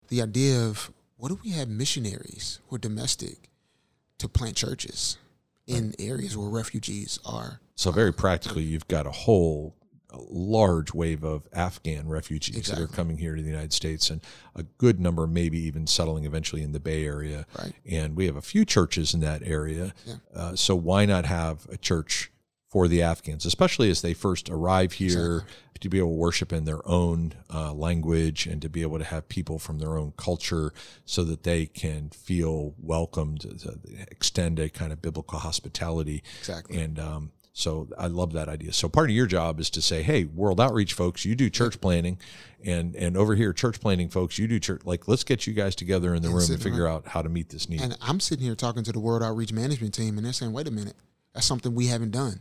the 0.09 0.23
idea 0.23 0.61
of 0.61 0.93
what 1.17 1.33
if 1.33 1.43
we 1.43 1.51
had 1.51 1.69
missionaries 1.69 2.61
who 2.69 2.77
are 2.77 2.79
domestic 2.79 3.51
to 4.19 4.29
plant 4.29 4.57
churches 4.57 5.19
in 5.67 5.95
areas 5.99 6.37
where 6.37 6.49
refugees 6.49 7.19
are? 7.27 7.61
So 7.75 7.91
very 7.91 8.13
practically, 8.13 8.63
you've 8.63 8.87
got 8.87 9.07
a 9.07 9.11
whole 9.11 9.75
large 10.29 10.93
wave 10.95 11.25
of 11.25 11.49
Afghan 11.53 12.09
refugees 12.09 12.57
exactly. 12.57 12.85
that 12.85 12.93
are 12.93 12.95
coming 12.95 13.19
here 13.19 13.35
to 13.35 13.43
the 13.43 13.49
United 13.49 13.73
States, 13.73 14.11
and 14.11 14.21
a 14.55 14.63
good 14.63 15.01
number 15.01 15.27
maybe 15.27 15.59
even 15.59 15.87
settling 15.87 16.25
eventually 16.25 16.63
in 16.63 16.73
the 16.73 16.81
Bay 16.81 17.05
Area. 17.05 17.47
Right. 17.59 17.73
And 17.91 18.17
we 18.17 18.27
have 18.27 18.37
a 18.37 18.43
few 18.43 18.65
churches 18.65 19.15
in 19.15 19.21
that 19.21 19.43
area. 19.45 19.95
Yeah. 20.05 20.15
Uh, 20.35 20.57
so 20.57 20.75
why 20.75 21.07
not 21.07 21.27
have 21.27 21.67
a 21.71 21.77
church 21.77 22.31
for 22.69 22.89
the 22.89 23.01
Afghans, 23.03 23.47
especially 23.47 23.91
as 23.91 24.03
they 24.03 24.13
first 24.13 24.51
arrive 24.51 24.95
here, 24.95 25.37
Exactly. 25.37 25.55
to 25.81 25.89
be 25.89 25.99
able 25.99 26.09
to 26.09 26.15
worship 26.15 26.53
in 26.53 26.65
their 26.65 26.87
own 26.87 27.33
uh, 27.55 27.73
language 27.73 28.47
and 28.47 28.61
to 28.61 28.69
be 28.69 28.83
able 28.83 28.99
to 28.99 29.05
have 29.05 29.29
people 29.29 29.59
from 29.59 29.79
their 29.79 29.97
own 29.97 30.13
culture 30.17 30.73
so 31.05 31.23
that 31.25 31.45
they 31.45 31.67
can 31.67 32.11
feel 32.11 32.75
welcomed, 32.79 33.43
to 33.43 33.79
extend 34.11 34.59
a 34.59 34.69
kind 34.69 34.93
of 34.93 35.01
biblical 35.01 35.39
hospitality. 35.39 36.23
Exactly. 36.41 36.79
And 36.79 36.99
um, 36.99 37.31
so 37.59 37.89
I 37.97 38.09
love 38.09 38.35
that 38.35 38.51
idea. 38.51 38.71
So 38.75 38.87
part 38.87 39.09
of 39.09 39.17
your 39.17 39.25
job 39.25 39.59
is 39.61 39.71
to 39.71 39.81
say, 39.81 40.03
hey, 40.03 40.25
World 40.25 40.61
Outreach 40.61 40.93
folks, 40.93 41.25
you 41.25 41.35
do 41.35 41.49
church 41.49 41.81
planting, 41.81 42.19
and 42.63 42.95
and 42.95 43.17
over 43.17 43.35
here, 43.35 43.55
church 43.55 43.81
planting 43.81 44.11
folks, 44.11 44.39
you 44.39 44.47
do 44.47 44.61
church. 44.61 44.83
Like, 44.85 45.09
let's 45.09 45.25
get 45.25 45.47
you 45.47 45.55
guys 45.55 45.75
together 45.75 46.15
in 46.15 46.21
the 46.21 46.29
And 46.29 46.37
room 46.37 46.51
and 46.51 46.63
figure 46.63 46.87
out 46.87 47.09
how 47.09 47.23
to 47.23 47.31
meet 47.31 47.49
this 47.49 47.67
need. 47.67 47.81
And 47.81 47.97
I'm 48.03 48.21
sitting 48.21 48.45
here 48.45 48.55
talking 48.55 48.85
to 48.85 48.93
the 48.93 49.01
World 49.01 49.23
Outreach 49.23 49.55
Management 49.55 49.95
team, 49.95 50.19
and 50.19 50.27
they're 50.27 50.35
saying, 50.35 50.53
"Wait 50.53 50.69
a 50.69 50.71
minute, 50.71 50.97
that's 51.33 51.47
something 51.47 51.75
we 51.75 51.87
haven't 51.87 52.11
done. 52.11 52.41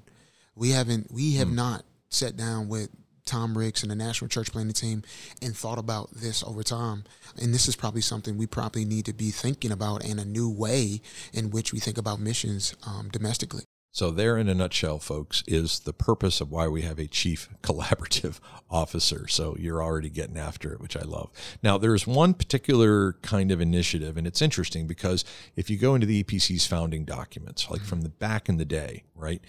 We 0.53 0.71
haven't. 0.71 1.09
We 1.09 1.35
have 1.35 1.49
not 1.49 1.85
sat 2.09 2.35
down 2.35 2.67
with 2.67 2.89
Tom 3.23 3.57
Ricks 3.57 3.83
and 3.83 3.91
the 3.91 3.95
National 3.95 4.27
Church 4.27 4.51
Planting 4.51 4.73
team 4.73 5.03
and 5.41 5.55
thought 5.55 5.79
about 5.79 6.11
this 6.11 6.43
over 6.43 6.61
time. 6.61 7.05
And 7.41 7.53
this 7.53 7.69
is 7.69 7.77
probably 7.77 8.01
something 8.01 8.37
we 8.37 8.47
probably 8.47 8.83
need 8.83 9.05
to 9.05 9.13
be 9.13 9.31
thinking 9.31 9.71
about 9.71 10.03
in 10.03 10.19
a 10.19 10.25
new 10.25 10.49
way 10.49 10.99
in 11.31 11.51
which 11.51 11.71
we 11.71 11.79
think 11.79 11.97
about 11.97 12.19
missions 12.19 12.75
um, 12.85 13.07
domestically. 13.13 13.63
So, 13.95 14.11
there 14.11 14.37
in 14.37 14.49
a 14.49 14.53
nutshell, 14.53 14.99
folks, 14.99 15.41
is 15.47 15.79
the 15.79 15.93
purpose 15.93 16.41
of 16.41 16.51
why 16.51 16.67
we 16.67 16.81
have 16.81 16.99
a 16.99 17.07
chief 17.07 17.47
collaborative 17.63 18.41
officer. 18.69 19.25
So, 19.29 19.55
you're 19.57 19.81
already 19.81 20.09
getting 20.09 20.37
after 20.37 20.73
it, 20.73 20.81
which 20.81 20.97
I 20.97 21.03
love. 21.03 21.29
Now, 21.63 21.77
there's 21.77 22.05
one 22.05 22.33
particular 22.33 23.13
kind 23.21 23.51
of 23.51 23.61
initiative, 23.61 24.17
and 24.17 24.27
it's 24.27 24.41
interesting 24.41 24.85
because 24.85 25.23
if 25.55 25.69
you 25.69 25.77
go 25.77 25.95
into 25.95 26.05
the 26.05 26.21
EPC's 26.21 26.67
founding 26.67 27.05
documents, 27.05 27.71
like 27.71 27.79
from 27.79 28.01
the 28.01 28.09
back 28.09 28.49
in 28.49 28.57
the 28.57 28.65
day, 28.65 29.03
right, 29.15 29.41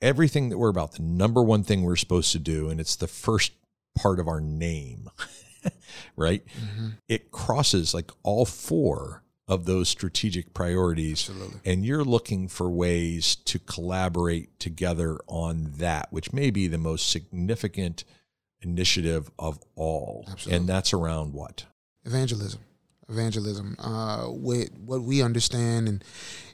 everything 0.00 0.50
that 0.50 0.58
we're 0.58 0.68
about, 0.68 0.92
the 0.92 1.02
number 1.02 1.42
one 1.42 1.64
thing 1.64 1.82
we're 1.82 1.96
supposed 1.96 2.30
to 2.30 2.38
do, 2.38 2.70
and 2.70 2.78
it's 2.78 2.94
the 2.94 3.08
first 3.08 3.50
part 3.96 4.20
of 4.20 4.28
our 4.28 4.40
name, 4.40 5.10
right? 6.16 6.46
Mm-hmm. 6.46 6.90
It 7.08 7.32
crosses 7.32 7.92
like 7.92 8.12
all 8.22 8.44
four 8.44 9.24
of 9.48 9.64
those 9.64 9.88
strategic 9.88 10.52
priorities 10.52 11.28
Absolutely. 11.28 11.60
and 11.64 11.84
you're 11.84 12.04
looking 12.04 12.46
for 12.48 12.70
ways 12.70 13.34
to 13.34 13.58
collaborate 13.58 14.60
together 14.60 15.18
on 15.26 15.72
that, 15.78 16.12
which 16.12 16.32
may 16.32 16.50
be 16.50 16.68
the 16.68 16.78
most 16.78 17.08
significant 17.08 18.04
initiative 18.60 19.30
of 19.38 19.58
all. 19.74 20.26
Absolutely. 20.28 20.56
And 20.56 20.68
that's 20.68 20.92
around 20.92 21.32
what? 21.32 21.64
evangelism 22.04 22.60
evangelism 23.10 23.74
uh 23.78 24.26
with 24.28 24.70
what 24.84 25.02
we 25.02 25.22
understand 25.22 25.88
and 25.88 26.04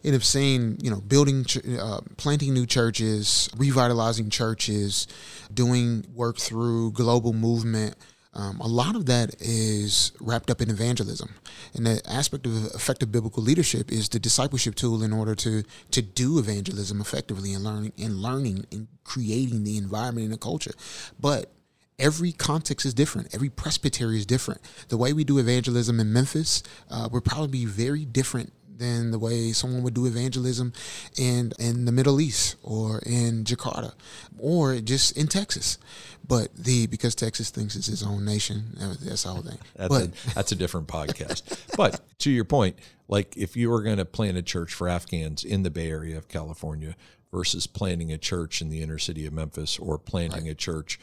and 0.05 0.13
have 0.13 0.25
seen 0.25 0.77
you 0.81 0.91
know 0.91 1.01
building 1.01 1.45
ch- 1.45 1.59
uh, 1.79 2.01
planting 2.17 2.55
new 2.55 2.65
churches 2.65 3.49
revitalizing 3.57 4.31
churches 4.31 5.07
doing 5.53 6.05
work 6.15 6.39
through 6.39 6.93
global 6.93 7.33
movement 7.33 7.97
um, 8.35 8.61
a 8.61 8.67
lot 8.67 8.97
of 8.97 9.07
that 9.07 9.35
is 9.41 10.13
wrapped 10.21 10.51
up 10.51 10.61
in 10.61 10.71
evangelism 10.71 11.35
and 11.75 11.87
the 11.87 12.01
aspect 12.09 12.47
of 12.47 12.67
effective 12.75 13.11
biblical 13.11 13.43
leadership 13.43 13.93
is 13.93 14.09
the 14.09 14.19
discipleship 14.19 14.75
tool 14.75 15.03
in 15.03 15.13
order 15.13 15.35
to 15.35 15.63
to 15.91 16.03
do 16.03 16.39
evangelism 16.39 17.01
effectively 17.01 17.53
and 17.55 17.65
learning 17.65 17.93
and 17.99 18.17
learning 18.17 18.67
and 18.73 18.89
creating 19.05 19.65
the 19.65 19.77
environment 19.77 20.25
and 20.25 20.35
the 20.35 20.39
culture 20.39 20.73
but 21.19 21.51
every 21.99 22.33
context 22.33 22.85
is 22.85 22.95
different. 22.95 23.35
Every 23.35 23.49
presbytery 23.49 24.17
is 24.17 24.27
different. 24.27 24.61
The 24.89 24.97
way 24.97 25.13
we 25.13 25.25
do 25.25 25.39
evangelism 25.39 26.01
in 26.01 26.13
Memphis 26.13 26.63
uh, 26.91 27.09
would 27.13 27.25
probably 27.25 27.49
be 27.49 27.65
very 27.67 28.05
different 28.05 28.53
than 28.77 29.11
the 29.11 29.19
way 29.19 29.53
someone 29.53 29.83
would 29.83 29.95
do 29.95 30.07
evangelism 30.07 30.73
in 31.17 31.53
in 31.59 31.85
the 31.85 31.93
Middle 31.93 32.21
East 32.21 32.57
or 32.63 33.01
in 33.07 33.45
Jakarta 33.45 33.95
or 34.39 34.77
just 34.81 35.17
in 35.17 35.27
Texas. 35.27 35.79
But 36.27 36.55
the 36.55 36.87
because 36.87 37.15
Texas 37.15 37.51
thinks 37.51 37.77
it's 37.77 37.89
its 37.89 38.03
own 38.03 38.25
nation, 38.25 38.77
that's 39.03 39.25
the 39.25 39.29
whole 39.29 39.43
thing. 39.43 39.59
That's, 39.77 39.89
but 39.89 40.03
a, 40.07 40.35
that's 40.35 40.53
a 40.53 40.57
different 40.57 40.89
podcast. 40.89 41.77
but 41.77 42.01
to 42.21 42.31
your 42.31 42.45
point, 42.45 42.79
like 43.09 43.37
if 43.37 43.57
you 43.57 43.71
were 43.71 43.83
going 43.83 43.99
to 43.99 44.05
plant 44.05 44.37
a 44.37 44.43
church 44.43 44.73
for 44.73 44.89
Afghans 44.89 45.45
in 45.45 45.63
the 45.63 45.71
Bay 45.71 45.91
Area 45.91 46.17
of 46.17 46.29
California 46.29 46.97
versus 47.31 47.67
planting 47.67 48.13
a 48.13 48.19
church 48.19 48.63
in 48.63 48.71
the 48.71 48.81
inner 48.81 48.99
city 48.99 49.27
of 49.27 49.33
Memphis 49.33 49.79
or 49.79 49.99
planting 49.99 50.49
a 50.49 50.55
church 50.55 50.99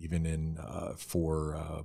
even 0.00 0.26
in 0.26 0.58
uh, 0.58 0.94
for 0.96 1.56
uh, 1.56 1.82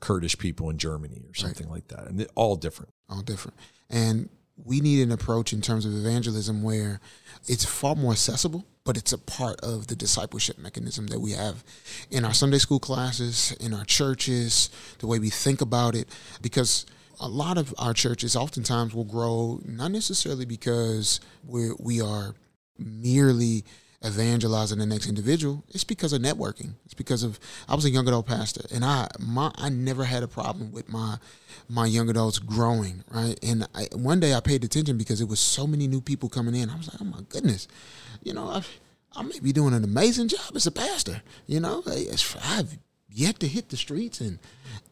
Kurdish 0.00 0.38
people 0.38 0.70
in 0.70 0.78
Germany 0.78 1.22
or 1.28 1.34
something 1.34 1.68
like 1.68 1.88
that, 1.88 2.06
and 2.06 2.18
they're 2.18 2.26
all 2.34 2.56
different. 2.56 2.92
all 3.08 3.22
different. 3.22 3.56
And 3.90 4.28
we 4.62 4.80
need 4.80 5.02
an 5.02 5.12
approach 5.12 5.52
in 5.52 5.60
terms 5.60 5.84
of 5.84 5.94
evangelism 5.94 6.62
where 6.62 7.00
it's 7.46 7.64
far 7.64 7.94
more 7.94 8.12
accessible, 8.12 8.64
but 8.84 8.96
it's 8.96 9.12
a 9.12 9.18
part 9.18 9.60
of 9.60 9.88
the 9.88 9.96
discipleship 9.96 10.58
mechanism 10.58 11.08
that 11.08 11.20
we 11.20 11.32
have 11.32 11.64
in 12.10 12.24
our 12.24 12.34
Sunday 12.34 12.58
school 12.58 12.78
classes, 12.78 13.52
in 13.60 13.74
our 13.74 13.84
churches, 13.84 14.70
the 14.98 15.06
way 15.06 15.18
we 15.18 15.30
think 15.30 15.60
about 15.60 15.94
it. 15.94 16.08
Because 16.40 16.86
a 17.20 17.28
lot 17.28 17.58
of 17.58 17.74
our 17.78 17.94
churches 17.94 18.36
oftentimes 18.36 18.94
will 18.94 19.04
grow 19.04 19.60
not 19.64 19.90
necessarily 19.90 20.44
because 20.44 21.20
we're, 21.44 21.74
we 21.78 22.00
are 22.00 22.34
merely 22.78 23.64
evangelizing 24.04 24.78
the 24.78 24.86
next 24.86 25.08
individual 25.08 25.64
it's 25.68 25.84
because 25.84 26.12
of 26.12 26.20
networking. 26.20 26.74
It's 26.84 26.94
because 26.94 27.22
of 27.22 27.40
i 27.68 27.74
was 27.74 27.84
a 27.84 27.90
young 27.90 28.06
adult 28.06 28.26
pastor 28.26 28.62
and 28.72 28.84
i 28.84 29.08
my 29.18 29.50
i 29.56 29.68
never 29.68 30.04
had 30.04 30.22
a 30.22 30.28
problem 30.28 30.72
with 30.72 30.88
my 30.88 31.16
my 31.68 31.86
young 31.86 32.10
adults 32.10 32.38
growing 32.38 33.02
right? 33.10 33.38
And 33.42 33.66
I, 33.74 33.88
one 33.94 34.20
day 34.20 34.34
i 34.34 34.40
paid 34.40 34.64
attention 34.64 34.98
because 34.98 35.20
it 35.20 35.28
was 35.28 35.40
so 35.40 35.66
many 35.66 35.86
new 35.86 36.00
people 36.00 36.28
coming 36.28 36.54
in. 36.54 36.70
I 36.70 36.76
was 36.76 36.92
like 36.92 37.00
oh 37.00 37.04
my 37.04 37.20
goodness. 37.28 37.66
You 38.22 38.34
know 38.34 38.48
i 38.48 38.62
i 39.16 39.22
may 39.22 39.40
be 39.40 39.52
doing 39.52 39.74
an 39.74 39.84
amazing 39.84 40.28
job 40.28 40.54
as 40.54 40.66
a 40.66 40.72
pastor 40.72 41.22
you 41.46 41.60
know? 41.60 41.82
I've 42.42 42.78
yet 43.10 43.38
to 43.40 43.48
hit 43.48 43.68
the 43.68 43.76
streets 43.76 44.20
and 44.20 44.38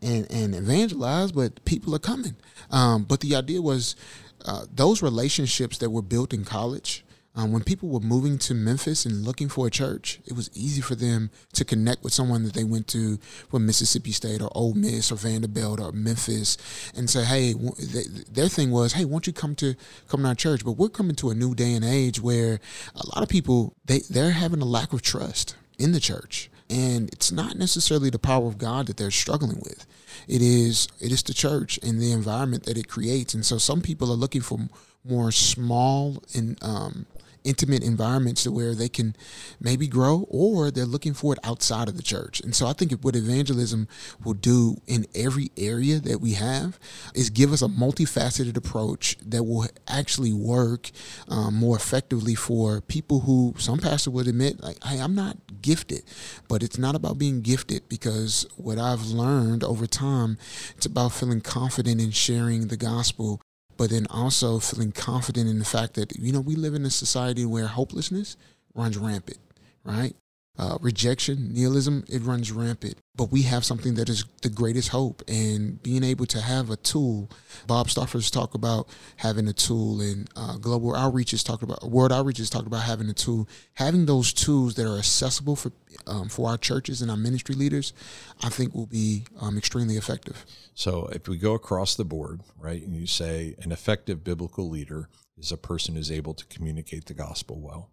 and 0.00 0.30
and 0.30 0.54
evangelize 0.54 1.32
but 1.32 1.64
people 1.64 1.94
are 1.94 2.00
coming. 2.00 2.36
Um, 2.70 3.04
but 3.04 3.20
the 3.20 3.36
idea 3.36 3.60
was 3.60 3.96
uh, 4.44 4.66
those 4.74 5.02
relationships 5.02 5.78
that 5.78 5.90
were 5.90 6.02
built 6.02 6.32
in 6.32 6.44
college 6.44 7.04
um, 7.34 7.50
when 7.50 7.62
people 7.64 7.88
were 7.88 8.00
moving 8.00 8.36
to 8.38 8.54
Memphis 8.54 9.06
and 9.06 9.24
looking 9.24 9.48
for 9.48 9.66
a 9.66 9.70
church, 9.70 10.20
it 10.26 10.34
was 10.34 10.50
easy 10.54 10.82
for 10.82 10.94
them 10.94 11.30
to 11.54 11.64
connect 11.64 12.04
with 12.04 12.12
someone 12.12 12.44
that 12.44 12.52
they 12.52 12.64
went 12.64 12.88
to 12.88 13.16
from 13.50 13.64
Mississippi 13.64 14.12
State 14.12 14.42
or 14.42 14.50
Ole 14.54 14.74
Miss 14.74 15.10
or 15.10 15.16
Vanderbilt 15.16 15.80
or 15.80 15.92
Memphis, 15.92 16.58
and 16.94 17.08
say, 17.08 17.24
"Hey," 17.24 17.54
w- 17.54 17.74
th- 17.74 18.06
their 18.30 18.48
thing 18.48 18.70
was, 18.70 18.92
"Hey, 18.92 19.06
won't 19.06 19.26
you 19.26 19.32
come 19.32 19.54
to 19.56 19.74
come 20.08 20.22
to 20.22 20.28
our 20.28 20.34
church?" 20.34 20.62
But 20.62 20.72
we're 20.72 20.90
coming 20.90 21.16
to 21.16 21.30
a 21.30 21.34
new 21.34 21.54
day 21.54 21.72
and 21.72 21.84
age 21.84 22.20
where 22.20 22.60
a 22.94 23.06
lot 23.14 23.22
of 23.22 23.30
people 23.30 23.76
they 23.86 24.00
they're 24.00 24.32
having 24.32 24.60
a 24.60 24.66
lack 24.66 24.92
of 24.92 25.00
trust 25.00 25.56
in 25.78 25.92
the 25.92 26.00
church, 26.00 26.50
and 26.68 27.08
it's 27.14 27.32
not 27.32 27.56
necessarily 27.56 28.10
the 28.10 28.18
power 28.18 28.46
of 28.46 28.58
God 28.58 28.88
that 28.88 28.98
they're 28.98 29.10
struggling 29.10 29.60
with. 29.60 29.86
It 30.28 30.42
is 30.42 30.86
it 31.00 31.10
is 31.10 31.22
the 31.22 31.32
church 31.32 31.78
and 31.82 31.98
the 31.98 32.12
environment 32.12 32.64
that 32.64 32.76
it 32.76 32.88
creates, 32.88 33.32
and 33.32 33.44
so 33.44 33.56
some 33.56 33.80
people 33.80 34.12
are 34.12 34.16
looking 34.16 34.42
for 34.42 34.58
more 35.04 35.32
small 35.32 36.22
and 36.34 36.56
um, 36.62 37.06
intimate 37.44 37.82
environments 37.82 38.44
to 38.44 38.52
where 38.52 38.74
they 38.74 38.88
can 38.88 39.14
maybe 39.60 39.86
grow 39.86 40.26
or 40.28 40.70
they're 40.70 40.84
looking 40.84 41.14
for 41.14 41.32
it 41.32 41.38
outside 41.44 41.88
of 41.88 41.96
the 41.96 42.02
church. 42.02 42.40
And 42.40 42.54
so 42.54 42.66
i 42.66 42.72
think 42.72 42.92
what 43.02 43.16
evangelism 43.16 43.88
will 44.24 44.34
do 44.34 44.76
in 44.86 45.06
every 45.14 45.50
area 45.56 45.98
that 46.00 46.20
we 46.20 46.32
have 46.34 46.78
is 47.14 47.30
give 47.30 47.52
us 47.52 47.62
a 47.62 47.68
multifaceted 47.68 48.56
approach 48.56 49.16
that 49.24 49.44
will 49.44 49.66
actually 49.88 50.32
work 50.32 50.90
um, 51.28 51.54
more 51.54 51.76
effectively 51.76 52.34
for 52.34 52.80
people 52.80 53.20
who 53.20 53.54
some 53.58 53.78
pastor 53.78 54.10
would 54.10 54.28
admit 54.28 54.62
like 54.62 54.82
hey 54.84 55.00
i'm 55.00 55.14
not 55.14 55.36
gifted. 55.60 56.02
But 56.48 56.62
it's 56.62 56.78
not 56.78 56.94
about 56.94 57.18
being 57.18 57.40
gifted 57.40 57.88
because 57.88 58.46
what 58.56 58.78
i've 58.78 59.06
learned 59.06 59.64
over 59.64 59.86
time 59.86 60.38
it's 60.76 60.86
about 60.86 61.12
feeling 61.12 61.40
confident 61.40 62.00
in 62.00 62.10
sharing 62.10 62.68
the 62.68 62.76
gospel 62.76 63.40
but 63.82 63.90
then 63.90 64.06
also 64.10 64.60
feeling 64.60 64.92
confident 64.92 65.50
in 65.50 65.58
the 65.58 65.64
fact 65.64 65.94
that 65.94 66.16
you 66.16 66.30
know 66.30 66.38
we 66.38 66.54
live 66.54 66.72
in 66.72 66.86
a 66.86 66.90
society 66.90 67.44
where 67.44 67.66
hopelessness 67.66 68.36
runs 68.76 68.96
rampant 68.96 69.40
right 69.82 70.14
uh, 70.58 70.76
rejection 70.80 71.52
nihilism 71.52 72.04
it 72.08 72.22
runs 72.22 72.52
rampant. 72.52 72.96
But 73.14 73.30
we 73.30 73.42
have 73.42 73.64
something 73.64 73.94
that 73.94 74.08
is 74.08 74.24
the 74.42 74.48
greatest 74.48 74.88
hope 74.88 75.22
and 75.28 75.82
being 75.82 76.02
able 76.02 76.26
to 76.26 76.40
have 76.40 76.70
a 76.70 76.76
tool 76.76 77.30
bob 77.66 77.88
Stauffer's 77.90 78.30
talked 78.30 78.54
about 78.54 78.88
having 79.16 79.48
a 79.48 79.52
tool 79.52 80.00
and 80.00 80.28
uh, 80.36 80.56
global 80.56 80.94
outreach 80.94 81.30
has 81.30 81.42
talked 81.42 81.62
about 81.62 81.82
world 81.84 82.12
outreach 82.12 82.38
has 82.38 82.50
talked 82.50 82.66
about 82.66 82.82
having 82.82 83.08
a 83.08 83.14
tool. 83.14 83.48
Having 83.74 84.06
those 84.06 84.32
tools 84.32 84.74
that 84.74 84.86
are 84.86 84.98
accessible 84.98 85.56
for 85.56 85.72
um, 86.06 86.28
for 86.28 86.48
our 86.48 86.58
churches 86.58 87.02
and 87.02 87.10
our 87.10 87.16
ministry 87.16 87.54
leaders 87.54 87.92
i 88.42 88.48
think 88.48 88.74
will 88.74 88.86
be 88.86 89.24
um, 89.40 89.56
extremely 89.56 89.96
effective. 89.96 90.44
So 90.74 91.08
if 91.12 91.28
we 91.28 91.36
go 91.36 91.54
across 91.54 91.94
the 91.94 92.04
board, 92.04 92.40
right, 92.58 92.82
and 92.82 92.96
you 92.96 93.06
say 93.06 93.54
an 93.60 93.72
effective 93.72 94.24
biblical 94.24 94.68
leader 94.68 95.08
is 95.36 95.52
a 95.52 95.56
person 95.56 95.94
who's 95.94 96.10
able 96.10 96.34
to 96.34 96.46
communicate 96.46 97.06
the 97.06 97.14
gospel 97.14 97.60
well, 97.60 97.90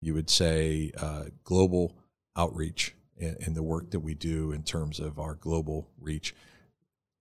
you 0.00 0.14
would 0.14 0.30
say 0.30 0.92
uh, 0.96 1.24
global 1.44 1.96
outreach 2.36 2.94
and, 3.20 3.36
and 3.40 3.56
the 3.56 3.62
work 3.62 3.90
that 3.90 4.00
we 4.00 4.14
do 4.14 4.52
in 4.52 4.62
terms 4.62 5.00
of 5.00 5.18
our 5.18 5.34
global 5.34 5.88
reach. 6.00 6.34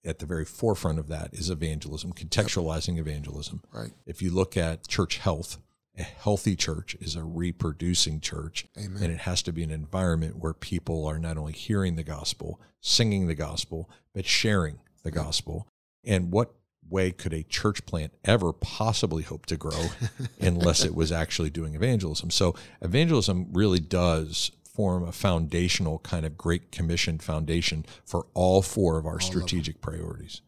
At 0.05 0.19
the 0.19 0.25
very 0.25 0.45
forefront 0.45 0.99
of 0.99 1.07
that 1.09 1.33
is 1.33 1.49
evangelism, 1.49 2.13
contextualizing 2.13 2.97
evangelism. 2.97 3.61
right 3.73 3.91
If 4.05 4.21
you 4.21 4.31
look 4.31 4.55
at 4.55 4.87
church 4.87 5.17
health 5.17 5.57
A 5.99 6.03
healthy 6.03 6.55
church 6.55 6.95
is 7.01 7.15
a 7.15 7.23
reproducing 7.23 8.19
church. 8.21 8.67
Amen. 8.77 9.01
And 9.01 9.11
it 9.11 9.21
has 9.21 9.41
to 9.43 9.51
be 9.51 9.63
an 9.63 9.71
environment 9.71 10.37
where 10.37 10.53
people 10.53 11.07
are 11.07 11.17
not 11.17 11.37
only 11.37 11.53
hearing 11.53 11.95
the 11.95 12.03
gospel, 12.03 12.61
singing 12.81 13.25
the 13.25 13.35
gospel, 13.35 13.89
but 14.13 14.25
sharing 14.25 14.79
the 15.03 15.09
gospel. 15.09 15.67
And 16.03 16.31
what 16.31 16.53
way 16.89 17.11
could 17.11 17.33
a 17.33 17.43
church 17.43 17.85
plant 17.85 18.13
ever 18.23 18.53
possibly 18.53 19.23
hope 19.23 19.45
to 19.47 19.57
grow 19.57 19.87
unless 20.39 20.83
it 20.83 20.95
was 20.95 21.11
actually 21.11 21.49
doing 21.49 21.75
evangelism? 21.75 22.29
So, 22.29 22.55
evangelism 22.81 23.47
really 23.51 23.79
does 23.79 24.51
form 24.63 25.03
a 25.03 25.11
foundational 25.11 25.97
kind 25.99 26.25
of 26.25 26.37
great 26.37 26.71
commission 26.71 27.17
foundation 27.17 27.83
for 28.05 28.27
all 28.35 28.61
four 28.61 28.99
of 28.99 29.07
our 29.07 29.19
strategic 29.19 29.81
priorities. 29.81 30.41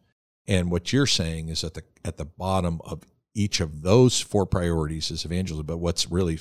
And 0.46 0.70
what 0.70 0.92
you're 0.92 1.06
saying 1.06 1.48
is 1.48 1.64
at 1.64 1.74
the 1.74 1.82
at 2.04 2.16
the 2.16 2.24
bottom 2.24 2.80
of 2.84 3.02
each 3.34 3.60
of 3.60 3.82
those 3.82 4.20
four 4.20 4.46
priorities 4.46 5.10
is 5.10 5.24
evangelism. 5.24 5.66
But 5.66 5.78
what's 5.78 6.10
really 6.10 6.38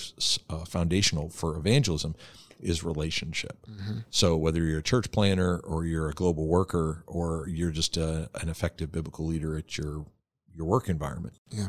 uh, 0.49 0.65
foundational 0.65 1.29
for 1.29 1.57
evangelism 1.57 2.15
is 2.59 2.83
relationship. 2.83 3.65
Mm-hmm. 3.69 3.99
So 4.09 4.35
whether 4.37 4.63
you're 4.63 4.79
a 4.79 4.83
church 4.83 5.11
planter 5.11 5.59
or 5.59 5.85
you're 5.85 6.09
a 6.09 6.13
global 6.13 6.47
worker 6.47 7.03
or 7.07 7.47
you're 7.47 7.71
just 7.71 7.97
a, 7.97 8.29
an 8.41 8.49
effective 8.49 8.91
biblical 8.91 9.25
leader 9.25 9.57
at 9.57 9.77
your 9.77 10.05
your 10.53 10.65
work 10.65 10.89
environment, 10.89 11.35
yeah. 11.49 11.67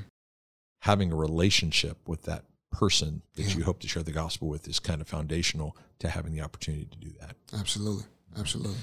having 0.81 1.12
a 1.12 1.16
relationship 1.16 2.09
with 2.09 2.22
that 2.22 2.44
person 2.72 3.22
that 3.35 3.42
yeah. 3.42 3.57
you 3.57 3.64
hope 3.64 3.81
to 3.81 3.88
share 3.88 4.03
the 4.03 4.12
gospel 4.12 4.48
with 4.48 4.66
is 4.66 4.79
kind 4.79 5.00
of 5.00 5.09
foundational 5.09 5.76
to 5.98 6.09
having 6.09 6.33
the 6.33 6.40
opportunity 6.40 6.87
to 6.87 6.98
do 6.98 7.11
that. 7.20 7.37
Absolutely, 7.53 8.05
absolutely. 8.38 8.76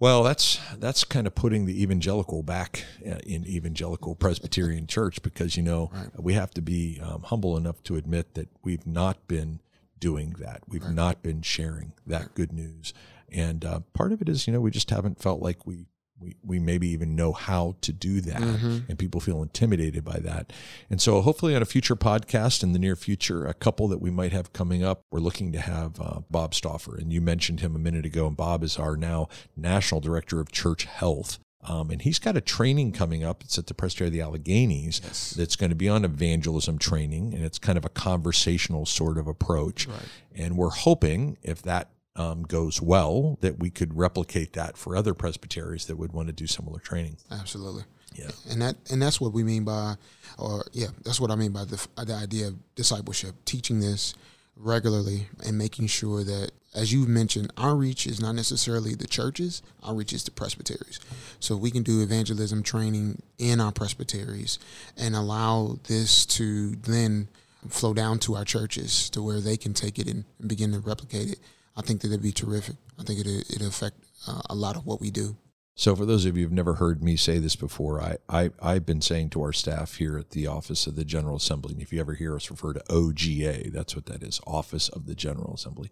Well, 0.00 0.22
that's 0.22 0.60
that's 0.78 1.04
kind 1.04 1.26
of 1.26 1.34
putting 1.34 1.66
the 1.66 1.82
evangelical 1.82 2.42
back 2.42 2.84
uh, 3.06 3.18
in 3.24 3.46
evangelical 3.46 4.14
Presbyterian 4.14 4.86
church 4.88 5.22
because 5.22 5.56
you 5.56 5.62
know 5.62 5.90
right. 5.92 6.08
we 6.18 6.34
have 6.34 6.50
to 6.52 6.62
be 6.62 7.00
um, 7.02 7.22
humble 7.22 7.56
enough 7.56 7.82
to 7.84 7.96
admit 7.96 8.34
that 8.34 8.48
we've 8.62 8.86
not 8.86 9.26
been 9.28 9.60
doing 10.04 10.36
that. 10.38 10.60
We've 10.68 10.90
not 10.90 11.22
been 11.22 11.40
sharing 11.40 11.94
that 12.06 12.34
good 12.34 12.52
news, 12.52 12.92
and 13.32 13.64
uh, 13.64 13.80
part 13.94 14.12
of 14.12 14.20
it 14.20 14.28
is 14.28 14.46
you 14.46 14.52
know 14.52 14.60
we 14.60 14.70
just 14.70 14.90
haven't 14.90 15.18
felt 15.18 15.40
like 15.40 15.66
we 15.66 15.86
we, 16.20 16.36
we 16.44 16.58
maybe 16.58 16.88
even 16.88 17.16
know 17.16 17.32
how 17.32 17.76
to 17.80 17.90
do 17.90 18.20
that 18.20 18.40
mm-hmm. 18.40 18.78
and 18.88 18.98
people 18.98 19.20
feel 19.20 19.42
intimidated 19.42 20.04
by 20.04 20.18
that. 20.20 20.52
And 20.88 21.00
so 21.00 21.20
hopefully 21.20 21.56
on 21.56 21.62
a 21.62 21.66
future 21.66 21.96
podcast 21.96 22.62
in 22.62 22.72
the 22.72 22.78
near 22.78 22.94
future 22.94 23.46
a 23.46 23.54
couple 23.54 23.88
that 23.88 24.00
we 24.00 24.10
might 24.10 24.32
have 24.32 24.52
coming 24.52 24.84
up 24.84 25.02
we're 25.10 25.18
looking 25.18 25.50
to 25.52 25.60
have 25.60 26.00
uh, 26.00 26.20
bob 26.30 26.54
stauffer. 26.54 26.96
And 26.96 27.12
you 27.12 27.20
mentioned 27.20 27.60
him 27.60 27.74
a 27.74 27.80
minute 27.80 28.06
ago 28.06 28.26
and 28.26 28.36
bob 28.36 28.62
is 28.62 28.78
our 28.78 28.96
now 28.96 29.28
national 29.56 30.00
director 30.00 30.38
of 30.38 30.52
church 30.52 30.84
health 30.84 31.38
um, 31.64 31.90
and 31.90 32.02
he's 32.02 32.18
got 32.18 32.36
a 32.36 32.40
training 32.40 32.92
coming 32.92 33.24
up. 33.24 33.42
It's 33.42 33.58
at 33.58 33.66
the 33.66 33.74
Presbytery 33.74 34.08
of 34.08 34.12
the 34.12 34.20
Alleghenies. 34.20 35.00
Yes. 35.02 35.30
That's 35.30 35.56
going 35.56 35.70
to 35.70 35.76
be 35.76 35.88
on 35.88 36.04
evangelism 36.04 36.78
training, 36.78 37.34
and 37.34 37.44
it's 37.44 37.58
kind 37.58 37.78
of 37.78 37.84
a 37.84 37.88
conversational 37.88 38.86
sort 38.86 39.18
of 39.18 39.26
approach. 39.26 39.86
Right. 39.86 39.98
And 40.34 40.56
we're 40.56 40.70
hoping 40.70 41.38
if 41.42 41.62
that 41.62 41.90
um, 42.16 42.42
goes 42.42 42.80
well, 42.80 43.38
that 43.40 43.58
we 43.58 43.70
could 43.70 43.96
replicate 43.96 44.52
that 44.52 44.76
for 44.76 44.96
other 44.96 45.14
presbyteries 45.14 45.86
that 45.86 45.96
would 45.96 46.12
want 46.12 46.28
to 46.28 46.32
do 46.32 46.46
similar 46.46 46.78
training. 46.78 47.16
Absolutely. 47.30 47.84
Yeah. 48.14 48.30
And 48.48 48.62
that 48.62 48.76
and 48.90 49.02
that's 49.02 49.20
what 49.20 49.32
we 49.32 49.42
mean 49.42 49.64
by, 49.64 49.96
or 50.38 50.64
yeah, 50.72 50.88
that's 51.02 51.20
what 51.20 51.30
I 51.30 51.34
mean 51.34 51.52
by 51.52 51.64
the 51.64 51.84
the 52.04 52.14
idea 52.14 52.48
of 52.48 52.74
discipleship, 52.76 53.34
teaching 53.44 53.80
this 53.80 54.14
regularly 54.56 55.28
and 55.44 55.58
making 55.58 55.86
sure 55.88 56.24
that, 56.24 56.52
as 56.74 56.92
you've 56.92 57.08
mentioned, 57.08 57.52
our 57.56 57.74
reach 57.74 58.06
is 58.06 58.20
not 58.20 58.34
necessarily 58.34 58.94
the 58.94 59.06
churches, 59.06 59.62
our 59.82 59.94
reach 59.94 60.12
is 60.12 60.24
the 60.24 60.30
presbyteries. 60.30 61.00
So 61.40 61.56
we 61.56 61.70
can 61.70 61.82
do 61.82 62.02
evangelism 62.02 62.62
training 62.62 63.22
in 63.38 63.60
our 63.60 63.72
presbyteries 63.72 64.58
and 64.96 65.14
allow 65.14 65.78
this 65.88 66.26
to 66.26 66.70
then 66.76 67.28
flow 67.68 67.94
down 67.94 68.18
to 68.20 68.34
our 68.36 68.44
churches 68.44 69.08
to 69.10 69.22
where 69.22 69.40
they 69.40 69.56
can 69.56 69.74
take 69.74 69.98
it 69.98 70.06
and, 70.06 70.24
begin 70.46 70.72
to 70.72 70.78
replicate 70.78 71.30
it 71.30 71.38
I 71.76 71.82
think 71.82 72.00
that 72.02 72.08
it'd 72.08 72.22
be 72.22 72.32
terrific. 72.32 72.76
I 72.98 73.02
think 73.02 73.20
it 73.20 73.26
it 73.26 73.62
affect 73.62 73.96
uh, 74.26 74.42
a 74.50 74.54
lot 74.54 74.76
of 74.76 74.86
what 74.86 75.00
we 75.00 75.10
do. 75.10 75.36
So, 75.76 75.96
for 75.96 76.06
those 76.06 76.24
of 76.24 76.36
you 76.36 76.44
who've 76.44 76.52
never 76.52 76.74
heard 76.74 77.02
me 77.02 77.16
say 77.16 77.38
this 77.38 77.56
before, 77.56 78.00
I, 78.00 78.18
I, 78.28 78.50
I've 78.62 78.86
been 78.86 79.00
saying 79.00 79.30
to 79.30 79.42
our 79.42 79.52
staff 79.52 79.96
here 79.96 80.16
at 80.16 80.30
the 80.30 80.46
Office 80.46 80.86
of 80.86 80.94
the 80.94 81.04
General 81.04 81.36
Assembly, 81.36 81.72
and 81.72 81.82
if 81.82 81.92
you 81.92 81.98
ever 82.00 82.14
hear 82.14 82.36
us 82.36 82.50
refer 82.50 82.74
to 82.74 82.84
OGA, 82.88 83.72
that's 83.72 83.96
what 83.96 84.06
that 84.06 84.22
is 84.22 84.40
Office 84.46 84.88
of 84.88 85.06
the 85.06 85.16
General 85.16 85.54
Assembly. 85.54 85.90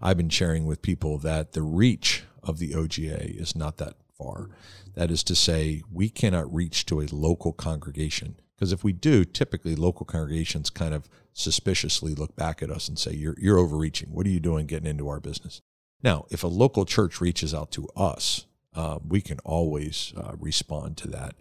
I've 0.00 0.16
been 0.16 0.30
sharing 0.30 0.66
with 0.66 0.82
people 0.82 1.16
that 1.18 1.52
the 1.52 1.62
reach 1.62 2.24
of 2.42 2.58
the 2.58 2.72
OGA 2.72 3.40
is 3.40 3.54
not 3.54 3.76
that 3.76 3.94
far. 4.18 4.48
That 4.94 5.12
is 5.12 5.22
to 5.24 5.36
say, 5.36 5.82
we 5.92 6.08
cannot 6.08 6.52
reach 6.52 6.84
to 6.86 7.00
a 7.00 7.06
local 7.12 7.52
congregation 7.52 8.36
because 8.60 8.72
if 8.72 8.84
we 8.84 8.92
do, 8.92 9.24
typically 9.24 9.74
local 9.74 10.04
congregations 10.04 10.68
kind 10.68 10.92
of 10.92 11.08
suspiciously 11.32 12.14
look 12.14 12.36
back 12.36 12.62
at 12.62 12.70
us 12.70 12.88
and 12.88 12.98
say, 12.98 13.12
"You're 13.12 13.34
you're 13.38 13.56
overreaching. 13.56 14.10
What 14.12 14.26
are 14.26 14.30
you 14.30 14.38
doing 14.38 14.66
getting 14.66 14.90
into 14.90 15.08
our 15.08 15.18
business?" 15.18 15.62
Now, 16.02 16.26
if 16.28 16.44
a 16.44 16.48
local 16.48 16.84
church 16.84 17.22
reaches 17.22 17.54
out 17.54 17.70
to 17.72 17.88
us, 17.96 18.44
uh, 18.74 18.98
we 19.06 19.20
can 19.20 19.38
always 19.40 20.12
uh, 20.16 20.32
respond 20.38 20.96
to 20.98 21.08
that, 21.08 21.34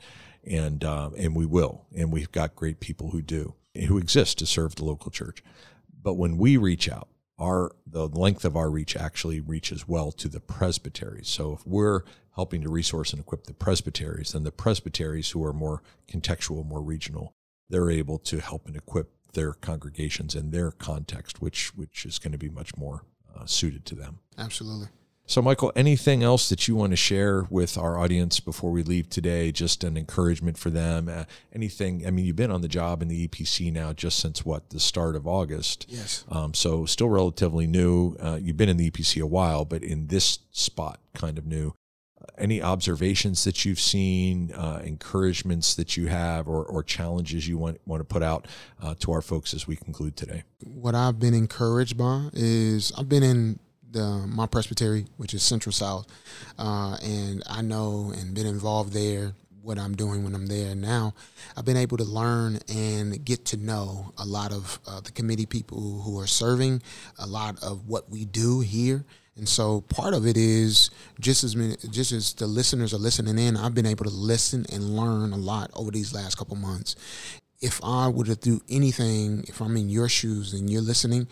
and 0.43 0.83
uh, 0.83 1.11
and 1.17 1.35
we 1.35 1.45
will, 1.45 1.85
and 1.95 2.11
we've 2.11 2.31
got 2.31 2.55
great 2.55 2.79
people 2.79 3.11
who 3.11 3.21
do 3.21 3.55
who 3.87 3.97
exist 3.97 4.39
to 4.39 4.45
serve 4.45 4.75
the 4.75 4.85
local 4.85 5.11
church. 5.11 5.43
But 6.01 6.15
when 6.15 6.37
we 6.37 6.57
reach 6.57 6.89
out, 6.89 7.09
our 7.37 7.71
the 7.85 8.07
length 8.07 8.45
of 8.45 8.55
our 8.55 8.69
reach 8.69 8.95
actually 8.95 9.39
reaches 9.39 9.87
well 9.87 10.11
to 10.13 10.27
the 10.27 10.39
presbyteries. 10.39 11.27
So 11.27 11.53
if 11.53 11.65
we're 11.65 12.01
helping 12.35 12.61
to 12.61 12.69
resource 12.69 13.11
and 13.11 13.21
equip 13.21 13.45
the 13.45 13.53
presbyteries, 13.53 14.31
then 14.31 14.43
the 14.43 14.51
presbyteries 14.51 15.31
who 15.31 15.43
are 15.43 15.53
more 15.53 15.81
contextual, 16.07 16.65
more 16.65 16.81
regional, 16.81 17.33
they're 17.69 17.91
able 17.91 18.17
to 18.19 18.39
help 18.39 18.65
and 18.67 18.75
equip 18.75 19.11
their 19.33 19.53
congregations 19.53 20.35
in 20.35 20.51
their 20.51 20.71
context, 20.71 21.41
which 21.41 21.75
which 21.75 22.05
is 22.05 22.17
going 22.17 22.31
to 22.31 22.37
be 22.37 22.49
much 22.49 22.75
more 22.75 23.03
uh, 23.35 23.45
suited 23.45 23.85
to 23.85 23.95
them. 23.95 24.19
Absolutely. 24.37 24.87
So, 25.29 25.43
Michael, 25.43 25.71
anything 25.75 26.23
else 26.23 26.49
that 26.49 26.67
you 26.67 26.75
want 26.75 26.91
to 26.91 26.95
share 26.95 27.45
with 27.51 27.77
our 27.77 27.99
audience 27.99 28.39
before 28.39 28.71
we 28.71 28.81
leave 28.81 29.11
today? 29.11 29.51
Just 29.51 29.83
an 29.83 29.95
encouragement 29.95 30.57
for 30.57 30.71
them. 30.71 31.07
Uh, 31.07 31.25
anything? 31.53 32.03
I 32.07 32.09
mean, 32.09 32.25
you've 32.25 32.35
been 32.35 32.49
on 32.49 32.61
the 32.61 32.67
job 32.67 33.03
in 33.03 33.09
the 33.09 33.27
EPC 33.27 33.71
now 33.71 33.93
just 33.93 34.17
since 34.17 34.43
what 34.43 34.71
the 34.71 34.79
start 34.79 35.15
of 35.15 35.27
August. 35.27 35.85
Yes. 35.87 36.25
Um, 36.29 36.55
so 36.55 36.87
still 36.87 37.09
relatively 37.09 37.67
new. 37.67 38.15
Uh, 38.19 38.39
you've 38.41 38.57
been 38.57 38.69
in 38.69 38.77
the 38.77 38.89
EPC 38.89 39.21
a 39.21 39.27
while, 39.27 39.65
but 39.65 39.83
in 39.83 40.07
this 40.07 40.39
spot, 40.49 40.99
kind 41.13 41.37
of 41.37 41.45
new. 41.45 41.75
Uh, 42.19 42.25
any 42.39 42.59
observations 42.59 43.43
that 43.43 43.63
you've 43.63 43.79
seen, 43.79 44.51
uh, 44.53 44.81
encouragements 44.83 45.75
that 45.75 45.95
you 45.95 46.07
have, 46.07 46.47
or, 46.47 46.65
or 46.65 46.81
challenges 46.81 47.47
you 47.47 47.59
want 47.59 47.79
want 47.85 47.99
to 47.99 48.03
put 48.03 48.23
out 48.23 48.47
uh, 48.81 48.95
to 49.01 49.11
our 49.11 49.21
folks 49.21 49.53
as 49.53 49.67
we 49.67 49.75
conclude 49.75 50.15
today? 50.15 50.41
What 50.63 50.95
I've 50.95 51.19
been 51.19 51.35
encouraged 51.35 51.99
by 51.99 52.29
is 52.33 52.91
I've 52.97 53.09
been 53.09 53.21
in 53.21 53.59
the 53.91 54.25
my 54.27 54.45
presbytery, 54.45 55.05
which 55.17 55.33
is 55.33 55.43
Central 55.43 55.73
South, 55.73 56.07
uh, 56.57 56.97
and 57.01 57.43
I 57.49 57.61
know 57.61 58.13
and 58.15 58.33
been 58.33 58.47
involved 58.47 58.93
there. 58.93 59.33
What 59.61 59.77
I'm 59.77 59.93
doing 59.93 60.23
when 60.23 60.33
I'm 60.33 60.47
there 60.47 60.73
now, 60.73 61.13
I've 61.57 61.65
been 61.65 61.77
able 61.77 61.97
to 61.97 62.05
learn 62.05 62.59
and 62.69 63.23
get 63.25 63.43
to 63.47 63.57
know 63.57 64.13
a 64.17 64.25
lot 64.25 64.53
of 64.53 64.79
uh, 64.87 65.01
the 65.01 65.11
committee 65.11 65.45
people 65.45 66.01
who 66.01 66.17
are 66.17 66.27
serving, 66.27 66.81
a 67.19 67.27
lot 67.27 67.61
of 67.61 67.85
what 67.85 68.09
we 68.09 68.23
do 68.23 68.61
here. 68.61 69.03
And 69.35 69.47
so 69.47 69.81
part 69.81 70.13
of 70.13 70.25
it 70.25 70.37
is 70.37 70.91
just 71.19 71.43
as 71.43 71.55
many, 71.55 71.75
just 71.91 72.11
as 72.13 72.33
the 72.33 72.47
listeners 72.47 72.93
are 72.93 72.97
listening 72.97 73.37
in, 73.37 73.57
I've 73.57 73.75
been 73.75 73.85
able 73.85 74.05
to 74.05 74.11
listen 74.11 74.65
and 74.71 74.95
learn 74.95 75.33
a 75.33 75.37
lot 75.37 75.71
over 75.73 75.91
these 75.91 76.13
last 76.13 76.37
couple 76.37 76.55
months. 76.55 76.95
If 77.61 77.79
I 77.83 78.07
were 78.07 78.25
to 78.25 78.35
do 78.35 78.61
anything, 78.69 79.43
if 79.47 79.61
I'm 79.61 79.75
in 79.75 79.89
your 79.89 80.07
shoes 80.07 80.53
and 80.53 80.69
you're 80.69 80.81
listening, 80.81 81.27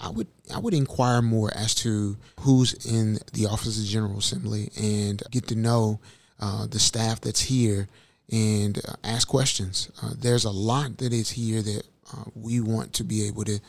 I 0.00 0.10
would 0.10 0.26
I 0.54 0.58
would 0.58 0.74
inquire 0.74 1.22
more 1.22 1.52
as 1.54 1.74
to 1.76 2.16
who's 2.40 2.74
in 2.86 3.18
the 3.32 3.46
Office 3.46 3.76
of 3.76 3.84
the 3.84 3.88
General 3.88 4.18
Assembly 4.18 4.70
and 4.80 5.22
get 5.30 5.46
to 5.48 5.54
know 5.54 6.00
uh, 6.40 6.66
the 6.66 6.78
staff 6.78 7.20
that's 7.20 7.40
here 7.40 7.88
and 8.32 8.78
uh, 8.78 8.94
ask 9.04 9.28
questions. 9.28 9.90
Uh, 10.02 10.12
there's 10.16 10.44
a 10.44 10.50
lot 10.50 10.98
that 10.98 11.12
is 11.12 11.30
here 11.30 11.62
that 11.62 11.82
uh, 12.12 12.24
we 12.34 12.60
want 12.60 12.92
to 12.94 13.04
be 13.04 13.26
able 13.26 13.44
to 13.44 13.60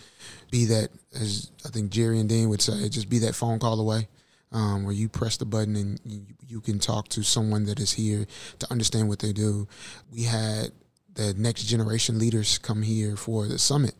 be 0.49 0.65
that, 0.65 0.89
as 1.19 1.51
I 1.65 1.69
think 1.69 1.91
Jerry 1.91 2.19
and 2.19 2.29
Dean 2.29 2.49
would 2.49 2.61
say, 2.61 2.87
just 2.89 3.09
be 3.09 3.19
that 3.19 3.35
phone 3.35 3.59
call 3.59 3.79
away. 3.79 4.07
Um, 4.53 4.83
where 4.83 4.93
you 4.93 5.07
press 5.07 5.37
the 5.37 5.45
button 5.45 5.77
and 5.77 5.97
you, 6.03 6.25
you 6.45 6.59
can 6.59 6.77
talk 6.77 7.07
to 7.09 7.23
someone 7.23 7.63
that 7.67 7.79
is 7.79 7.93
here 7.93 8.27
to 8.59 8.69
understand 8.69 9.07
what 9.07 9.19
they 9.19 9.31
do. 9.31 9.65
We 10.11 10.23
had 10.23 10.73
the 11.13 11.33
next 11.35 11.63
generation 11.63 12.19
leaders 12.19 12.57
come 12.57 12.81
here 12.81 13.15
for 13.15 13.47
the 13.47 13.57
summit 13.57 13.95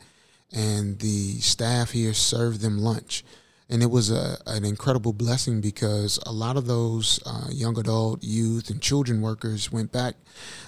and 0.53 0.99
the 0.99 1.39
staff 1.39 1.91
here 1.91 2.13
served 2.13 2.61
them 2.61 2.77
lunch. 2.77 3.23
And 3.69 3.81
it 3.81 3.89
was 3.89 4.11
a, 4.11 4.37
an 4.47 4.65
incredible 4.65 5.13
blessing 5.13 5.61
because 5.61 6.19
a 6.25 6.31
lot 6.33 6.57
of 6.57 6.67
those 6.67 7.21
uh, 7.25 7.47
young 7.49 7.79
adult, 7.79 8.21
youth, 8.21 8.69
and 8.69 8.81
children 8.81 9.21
workers 9.21 9.71
went 9.71 9.93
back 9.93 10.15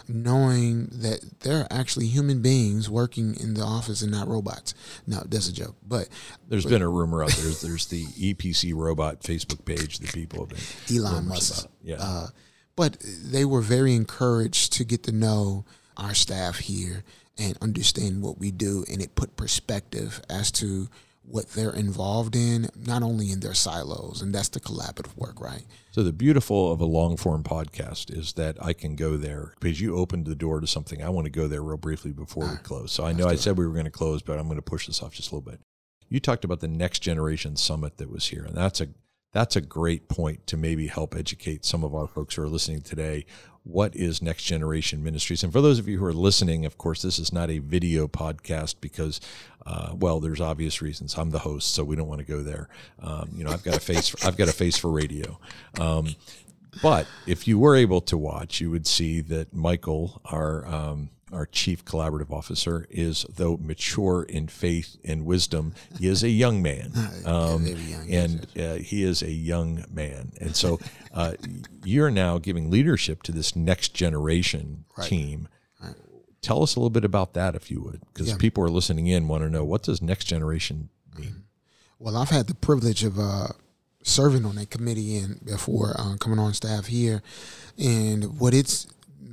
knowing 0.08 0.88
that 0.88 1.42
they're 1.42 1.68
actually 1.70 2.08
human 2.08 2.42
beings 2.42 2.90
working 2.90 3.36
in 3.42 3.56
the 3.56 3.62
office 3.62 4.02
and 4.02 4.12
not 4.12 4.30
robots. 4.30 4.74
No, 5.06 5.22
that's 5.26 5.50
a 5.50 5.54
joke. 5.54 5.76
But 5.86 6.08
there's 6.48 6.64
but, 6.64 6.70
been 6.70 6.82
a 6.82 6.88
rumor 6.88 7.24
out 7.24 7.32
there. 7.32 7.44
There's, 7.44 7.62
there's 7.62 7.86
the 7.88 8.06
EPC 8.06 8.74
robot 8.74 9.20
Facebook 9.20 9.66
page 9.66 10.00
that 10.00 10.14
people 10.14 10.46
have 10.46 10.50
been 10.50 10.98
Elon 10.98 11.28
Musk. 11.28 11.68
Yeah. 11.84 11.98
Uh, 12.00 12.28
but 12.78 12.98
they 13.02 13.44
were 13.44 13.62
very 13.62 13.96
encouraged 13.96 14.72
to 14.74 14.86
get 14.86 15.04
to 15.04 15.12
know 15.12 15.66
our 15.98 16.14
staff 16.14 16.58
here 16.58 17.04
and 17.38 17.58
understand 17.62 18.22
what 18.22 18.40
we 18.40 18.52
do, 18.52 18.86
and 18.92 19.02
it 19.02 19.16
put 19.16 19.36
perspective 19.36 20.22
as 20.30 20.52
to 20.52 20.88
what 21.26 21.50
they're 21.52 21.74
involved 21.74 22.36
in, 22.36 22.70
not 22.76 23.02
only 23.02 23.32
in 23.32 23.40
their 23.40 23.54
silos, 23.54 24.22
and 24.22 24.36
that's 24.36 24.50
the 24.50 24.60
collaborative 24.60 25.16
work, 25.16 25.40
right? 25.40 25.64
So 25.92 26.04
the 26.04 26.12
beautiful 26.12 26.72
of 26.72 26.82
a 26.82 26.86
long 26.86 27.18
form 27.18 27.44
podcast 27.44 28.16
is 28.16 28.34
that 28.34 28.58
I 28.64 28.74
can 28.74 28.96
go 28.96 29.16
there 29.16 29.54
because 29.60 29.80
you 29.80 29.96
opened 29.96 30.26
the 30.26 30.36
door 30.36 30.60
to 30.60 30.68
something. 30.68 31.02
I 31.02 31.10
want 31.10 31.26
to 31.26 31.32
go 31.32 31.48
there 31.48 31.62
real 31.62 31.78
briefly 31.78 32.12
before 32.12 32.44
we 32.44 32.56
ah, 32.56 32.60
close. 32.64 32.92
So 32.92 33.06
I 33.06 33.14
know 33.14 33.28
I 33.28 33.36
said 33.36 33.58
we 33.58 33.66
were 33.66 33.74
going 33.74 33.86
to 33.86 33.92
close, 33.92 34.22
but 34.22 34.38
I'm 34.38 34.48
going 34.48 34.58
to 34.58 34.62
push 34.62 34.88
this 34.88 35.02
off 35.02 35.14
just 35.14 35.32
a 35.32 35.36
little 35.36 35.50
bit. 35.50 35.62
You 36.10 36.20
talked 36.20 36.44
about 36.44 36.60
the 36.60 36.68
next 36.68 37.00
generation 37.00 37.56
summit 37.56 37.98
that 37.98 38.12
was 38.12 38.28
here, 38.28 38.44
and 38.44 38.56
that's 38.56 38.82
a 38.82 38.90
that's 39.32 39.56
a 39.56 39.62
great 39.62 40.10
point 40.10 40.46
to 40.48 40.58
maybe 40.58 40.88
help 40.88 41.16
educate 41.16 41.66
some 41.66 41.84
of 41.84 41.96
our 41.96 42.08
folks 42.08 42.36
who 42.36 42.44
are 42.44 42.48
listening 42.48 42.82
today 42.82 43.26
what 43.64 43.96
is 43.96 44.22
Next 44.22 44.44
Generation 44.44 45.04
Ministries. 45.04 45.44
And 45.44 45.54
for 45.54 45.62
those 45.62 45.80
of 45.80 45.88
you 45.88 45.98
who 45.98 46.06
are 46.06 46.14
listening, 46.14 46.66
of 46.66 46.78
course, 46.78 47.02
this 47.02 47.18
is 47.18 47.32
not 47.32 47.50
a 47.50 47.60
video 47.60 48.08
podcast 48.08 48.76
because, 48.82 49.22
uh, 49.66 49.94
well, 49.96 50.20
there's 50.20 50.42
obvious 50.42 50.82
reasons. 50.82 51.18
I'm 51.18 51.30
the 51.30 51.40
host, 51.40 51.74
so 51.74 51.84
we 51.84 51.96
don't 51.96 52.08
want 52.08 52.20
to 52.20 52.28
go 52.28 52.44
there. 52.44 52.68
Um, 53.02 53.30
you 53.34 53.44
know, 53.44 53.52
I've 53.52 53.64
got 53.64 53.78
a 53.78 53.80
face. 53.80 54.10
For, 54.10 54.28
I've 54.28 54.38
got 54.38 54.50
a 54.50 54.54
face 54.54 54.78
for 54.78 54.92
radio. 54.92 55.40
Um, 55.80 56.16
but 56.82 57.08
if 57.26 57.48
you 57.48 57.58
were 57.58 57.76
able 57.76 58.02
to 58.02 58.18
watch, 58.18 58.60
you 58.60 58.70
would 58.72 58.88
see 58.88 59.22
that 59.22 59.54
Michael, 59.54 60.22
our 60.26 60.66
um, 60.66 61.10
our 61.34 61.46
chief 61.46 61.84
collaborative 61.84 62.32
officer, 62.32 62.86
is 62.90 63.26
though 63.36 63.58
mature 63.58 64.24
in 64.24 64.48
faith 64.48 64.98
and 65.04 65.26
wisdom, 65.26 65.74
he 66.00 66.08
is 66.08 66.24
a 66.24 66.30
young 66.30 66.62
man, 66.62 66.92
um, 67.26 67.66
young, 67.66 68.12
and 68.12 68.48
uh, 68.58 68.76
he 68.76 69.04
is 69.04 69.22
a 69.22 69.32
young 69.32 69.84
man, 69.92 70.32
and 70.40 70.56
so 70.56 70.80
uh, 71.14 71.34
you're 71.84 72.12
now 72.12 72.38
giving 72.38 72.70
leadership 72.70 73.24
to 73.24 73.32
this 73.32 73.56
next 73.56 73.94
generation 73.94 74.86
right. 74.98 75.08
team. 75.08 75.48
Right. 75.82 75.96
Tell 76.42 76.62
us 76.62 76.76
a 76.76 76.80
little 76.80 76.90
bit 76.90 77.06
about 77.06 77.34
that, 77.34 77.56
if 77.56 77.72
you 77.72 77.82
would, 77.82 78.02
because 78.14 78.30
yeah. 78.30 78.38
people 78.38 78.64
are 78.64 78.70
listening 78.70 79.08
in 79.08 79.28
want 79.28 79.44
to 79.44 79.50
know 79.50 79.64
what 79.64 79.84
does 79.84 80.02
next 80.02 80.26
generation 80.26 80.90
mean. 81.18 81.44
Well, 82.00 82.18
I've 82.18 82.30
had 82.30 82.48
the 82.48 82.56
privilege 82.56 83.04
of 83.04 83.18
uh, 83.18 83.48
serving 84.04 84.46
on 84.46 84.56
that 84.56 84.70
committee 84.70 85.18
and 85.18 85.44
before 85.46 85.96
uh, 85.98 86.18
coming 86.20 86.40
on 86.40 86.54
staff 86.54 86.88
here, 86.88 87.22
and 87.78 88.40
what 88.40 88.54
it's 88.54 88.88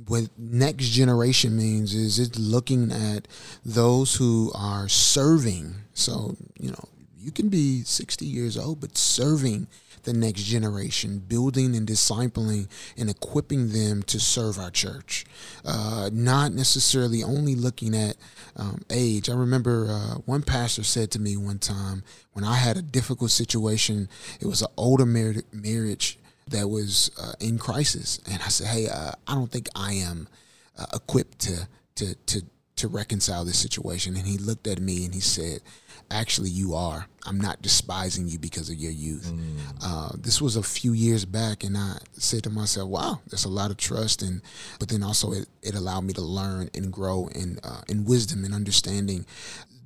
what 0.07 0.29
next 0.37 0.89
generation 0.89 1.55
means 1.55 1.93
is 1.93 2.19
it's 2.19 2.37
looking 2.37 2.91
at 2.91 3.27
those 3.65 4.15
who 4.15 4.51
are 4.55 4.87
serving. 4.87 5.75
So, 5.93 6.35
you 6.59 6.71
know, 6.71 6.85
you 7.19 7.31
can 7.31 7.49
be 7.49 7.83
60 7.83 8.25
years 8.25 8.57
old, 8.57 8.81
but 8.81 8.97
serving 8.97 9.67
the 10.03 10.13
next 10.13 10.43
generation, 10.43 11.19
building 11.19 11.75
and 11.75 11.87
discipling 11.87 12.67
and 12.97 13.09
equipping 13.09 13.69
them 13.69 14.01
to 14.03 14.19
serve 14.19 14.57
our 14.57 14.71
church. 14.71 15.25
Uh, 15.63 16.09
not 16.11 16.53
necessarily 16.53 17.23
only 17.23 17.55
looking 17.55 17.95
at 17.95 18.15
um, 18.55 18.81
age. 18.89 19.29
I 19.29 19.33
remember 19.33 19.87
uh, 19.89 20.15
one 20.25 20.41
pastor 20.41 20.83
said 20.83 21.11
to 21.11 21.19
me 21.19 21.37
one 21.37 21.59
time 21.59 22.03
when 22.33 22.43
I 22.43 22.55
had 22.55 22.77
a 22.77 22.81
difficult 22.81 23.31
situation, 23.31 24.09
it 24.39 24.47
was 24.47 24.61
an 24.61 24.69
older 24.75 25.05
mar- 25.05 25.43
marriage 25.51 26.17
that 26.47 26.69
was 26.69 27.11
uh, 27.21 27.33
in 27.39 27.57
crisis, 27.57 28.19
and 28.29 28.41
I 28.41 28.49
said, 28.49 28.67
"Hey, 28.67 28.87
uh, 28.87 29.11
I 29.27 29.35
don't 29.35 29.51
think 29.51 29.69
I 29.75 29.93
am 29.93 30.27
uh, 30.77 30.85
equipped 30.93 31.39
to 31.39 31.67
to 31.95 32.15
to 32.15 32.41
to 32.77 32.87
reconcile 32.87 33.45
this 33.45 33.59
situation." 33.59 34.15
And 34.15 34.27
he 34.27 34.37
looked 34.37 34.67
at 34.67 34.79
me 34.79 35.05
and 35.05 35.13
he 35.13 35.19
said, 35.19 35.61
"Actually, 36.09 36.49
you 36.49 36.73
are. 36.75 37.07
I'm 37.25 37.39
not 37.39 37.61
despising 37.61 38.27
you 38.27 38.39
because 38.39 38.69
of 38.69 38.75
your 38.75 38.91
youth." 38.91 39.31
Mm. 39.31 39.57
Uh, 39.83 40.09
this 40.17 40.41
was 40.41 40.55
a 40.55 40.63
few 40.63 40.93
years 40.93 41.25
back, 41.25 41.63
and 41.63 41.77
I 41.77 41.97
said 42.13 42.43
to 42.43 42.49
myself, 42.49 42.89
"Wow, 42.89 43.21
there's 43.27 43.45
a 43.45 43.49
lot 43.49 43.71
of 43.71 43.77
trust," 43.77 44.21
and 44.21 44.41
but 44.79 44.89
then 44.89 45.03
also 45.03 45.31
it, 45.31 45.47
it 45.61 45.75
allowed 45.75 46.01
me 46.01 46.13
to 46.13 46.21
learn 46.21 46.69
and 46.73 46.91
grow 46.91 47.27
in 47.27 47.59
uh, 47.63 47.81
in 47.87 48.05
wisdom 48.05 48.43
and 48.43 48.53
understanding 48.53 49.25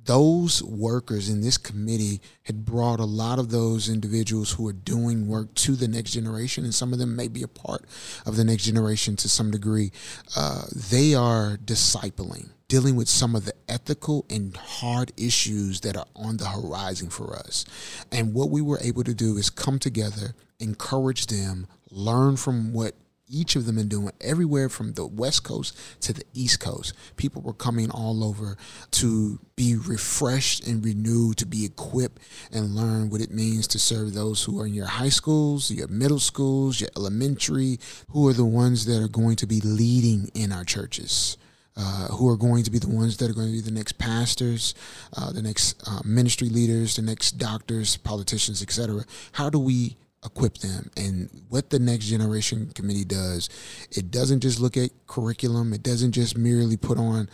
those 0.06 0.62
workers 0.62 1.28
in 1.28 1.40
this 1.40 1.58
committee 1.58 2.20
had 2.44 2.64
brought 2.64 3.00
a 3.00 3.04
lot 3.04 3.38
of 3.38 3.50
those 3.50 3.88
individuals 3.88 4.52
who 4.52 4.66
are 4.66 4.72
doing 4.72 5.28
work 5.28 5.54
to 5.54 5.76
the 5.76 5.88
next 5.88 6.12
generation, 6.12 6.64
and 6.64 6.74
some 6.74 6.92
of 6.92 6.98
them 6.98 7.14
may 7.14 7.28
be 7.28 7.42
a 7.42 7.48
part 7.48 7.84
of 8.24 8.36
the 8.36 8.44
next 8.44 8.64
generation 8.64 9.16
to 9.16 9.28
some 9.28 9.50
degree. 9.50 9.92
Uh, 10.36 10.62
they 10.90 11.14
are 11.14 11.56
discipling, 11.64 12.50
dealing 12.68 12.96
with 12.96 13.08
some 13.08 13.36
of 13.36 13.44
the 13.44 13.54
ethical 13.68 14.24
and 14.30 14.56
hard 14.56 15.12
issues 15.16 15.80
that 15.80 15.96
are 15.96 16.06
on 16.14 16.36
the 16.36 16.48
horizon 16.48 17.10
for 17.10 17.36
us. 17.36 17.64
And 18.10 18.32
what 18.32 18.50
we 18.50 18.62
were 18.62 18.78
able 18.80 19.04
to 19.04 19.14
do 19.14 19.36
is 19.36 19.50
come 19.50 19.78
together, 19.78 20.34
encourage 20.58 21.26
them, 21.26 21.66
learn 21.90 22.36
from 22.36 22.72
what 22.72 22.94
each 23.28 23.56
of 23.56 23.66
them 23.66 23.76
been 23.76 23.88
doing 23.88 24.12
everywhere 24.20 24.68
from 24.68 24.92
the 24.92 25.06
west 25.06 25.42
coast 25.42 25.76
to 26.00 26.12
the 26.12 26.24
east 26.34 26.60
coast 26.60 26.92
people 27.16 27.42
were 27.42 27.52
coming 27.52 27.90
all 27.90 28.24
over 28.24 28.56
to 28.90 29.38
be 29.56 29.76
refreshed 29.76 30.66
and 30.66 30.84
renewed 30.84 31.36
to 31.36 31.46
be 31.46 31.64
equipped 31.64 32.22
and 32.52 32.74
learn 32.74 33.10
what 33.10 33.20
it 33.20 33.30
means 33.30 33.66
to 33.66 33.78
serve 33.78 34.14
those 34.14 34.44
who 34.44 34.60
are 34.60 34.66
in 34.66 34.74
your 34.74 34.86
high 34.86 35.08
schools 35.08 35.70
your 35.70 35.88
middle 35.88 36.20
schools 36.20 36.80
your 36.80 36.90
elementary 36.96 37.78
who 38.10 38.28
are 38.28 38.32
the 38.32 38.44
ones 38.44 38.86
that 38.86 39.02
are 39.02 39.08
going 39.08 39.36
to 39.36 39.46
be 39.46 39.60
leading 39.60 40.30
in 40.34 40.52
our 40.52 40.64
churches 40.64 41.36
uh, 41.76 42.06
who 42.06 42.28
are 42.28 42.36
going 42.36 42.64
to 42.64 42.70
be 42.70 42.78
the 42.78 42.88
ones 42.88 43.18
that 43.18 43.30
are 43.30 43.34
going 43.34 43.48
to 43.48 43.52
be 43.52 43.60
the 43.60 43.70
next 43.70 43.98
pastors, 43.98 44.74
uh, 45.16 45.30
the 45.30 45.42
next 45.42 45.82
uh, 45.86 46.00
ministry 46.04 46.48
leaders, 46.48 46.96
the 46.96 47.02
next 47.02 47.32
doctors, 47.32 47.98
politicians, 47.98 48.62
etc. 48.62 49.04
How 49.32 49.50
do 49.50 49.58
we 49.58 49.96
equip 50.24 50.58
them. 50.58 50.90
And 50.96 51.30
what 51.48 51.70
the 51.70 51.78
next 51.78 52.06
generation 52.06 52.70
committee 52.74 53.04
does, 53.04 53.48
it 53.90 54.10
doesn't 54.10 54.40
just 54.40 54.60
look 54.60 54.76
at 54.76 54.90
curriculum. 55.06 55.72
It 55.72 55.82
doesn't 55.82 56.12
just 56.12 56.36
merely 56.36 56.76
put 56.76 56.98
on 56.98 57.28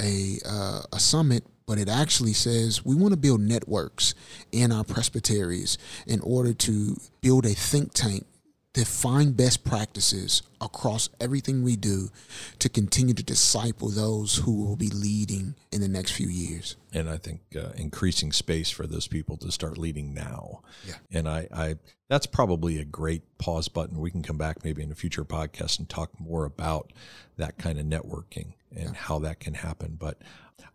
a 0.00 0.38
uh, 0.46 0.82
a 0.92 1.00
summit, 1.00 1.44
but 1.66 1.78
it 1.78 1.88
actually 1.88 2.34
says 2.34 2.84
we 2.84 2.94
want 2.94 3.12
to 3.12 3.16
build 3.18 3.40
networks 3.40 4.14
in 4.52 4.72
our 4.72 4.84
presbyteries 4.84 5.78
in 6.06 6.20
order 6.20 6.52
to 6.52 6.96
build 7.20 7.46
a 7.46 7.54
think 7.54 7.92
tank 7.94 8.26
define 8.76 9.32
best 9.32 9.64
practices 9.64 10.42
across 10.60 11.08
everything 11.18 11.62
we 11.62 11.76
do 11.76 12.10
to 12.58 12.68
continue 12.68 13.14
to 13.14 13.22
disciple 13.22 13.88
those 13.88 14.36
who 14.36 14.66
will 14.66 14.76
be 14.76 14.90
leading 14.90 15.54
in 15.72 15.80
the 15.80 15.88
next 15.88 16.10
few 16.10 16.28
years. 16.28 16.76
And 16.92 17.08
I 17.08 17.16
think 17.16 17.40
uh, 17.56 17.70
increasing 17.76 18.32
space 18.32 18.68
for 18.68 18.86
those 18.86 19.08
people 19.08 19.38
to 19.38 19.50
start 19.50 19.78
leading 19.78 20.12
now. 20.12 20.60
Yeah. 20.86 20.96
And 21.10 21.26
I, 21.26 21.48
I, 21.50 21.76
that's 22.08 22.26
probably 22.26 22.78
a 22.78 22.84
great 22.84 23.22
pause 23.38 23.68
button. 23.68 23.98
We 23.98 24.10
can 24.10 24.22
come 24.22 24.36
back 24.36 24.62
maybe 24.62 24.82
in 24.82 24.92
a 24.92 24.94
future 24.94 25.24
podcast 25.24 25.78
and 25.78 25.88
talk 25.88 26.10
more 26.20 26.44
about 26.44 26.92
that 27.38 27.56
kind 27.56 27.78
of 27.78 27.86
networking 27.86 28.52
and 28.76 28.90
yeah. 28.90 28.94
how 28.94 29.18
that 29.20 29.40
can 29.40 29.54
happen. 29.54 29.96
But 29.98 30.20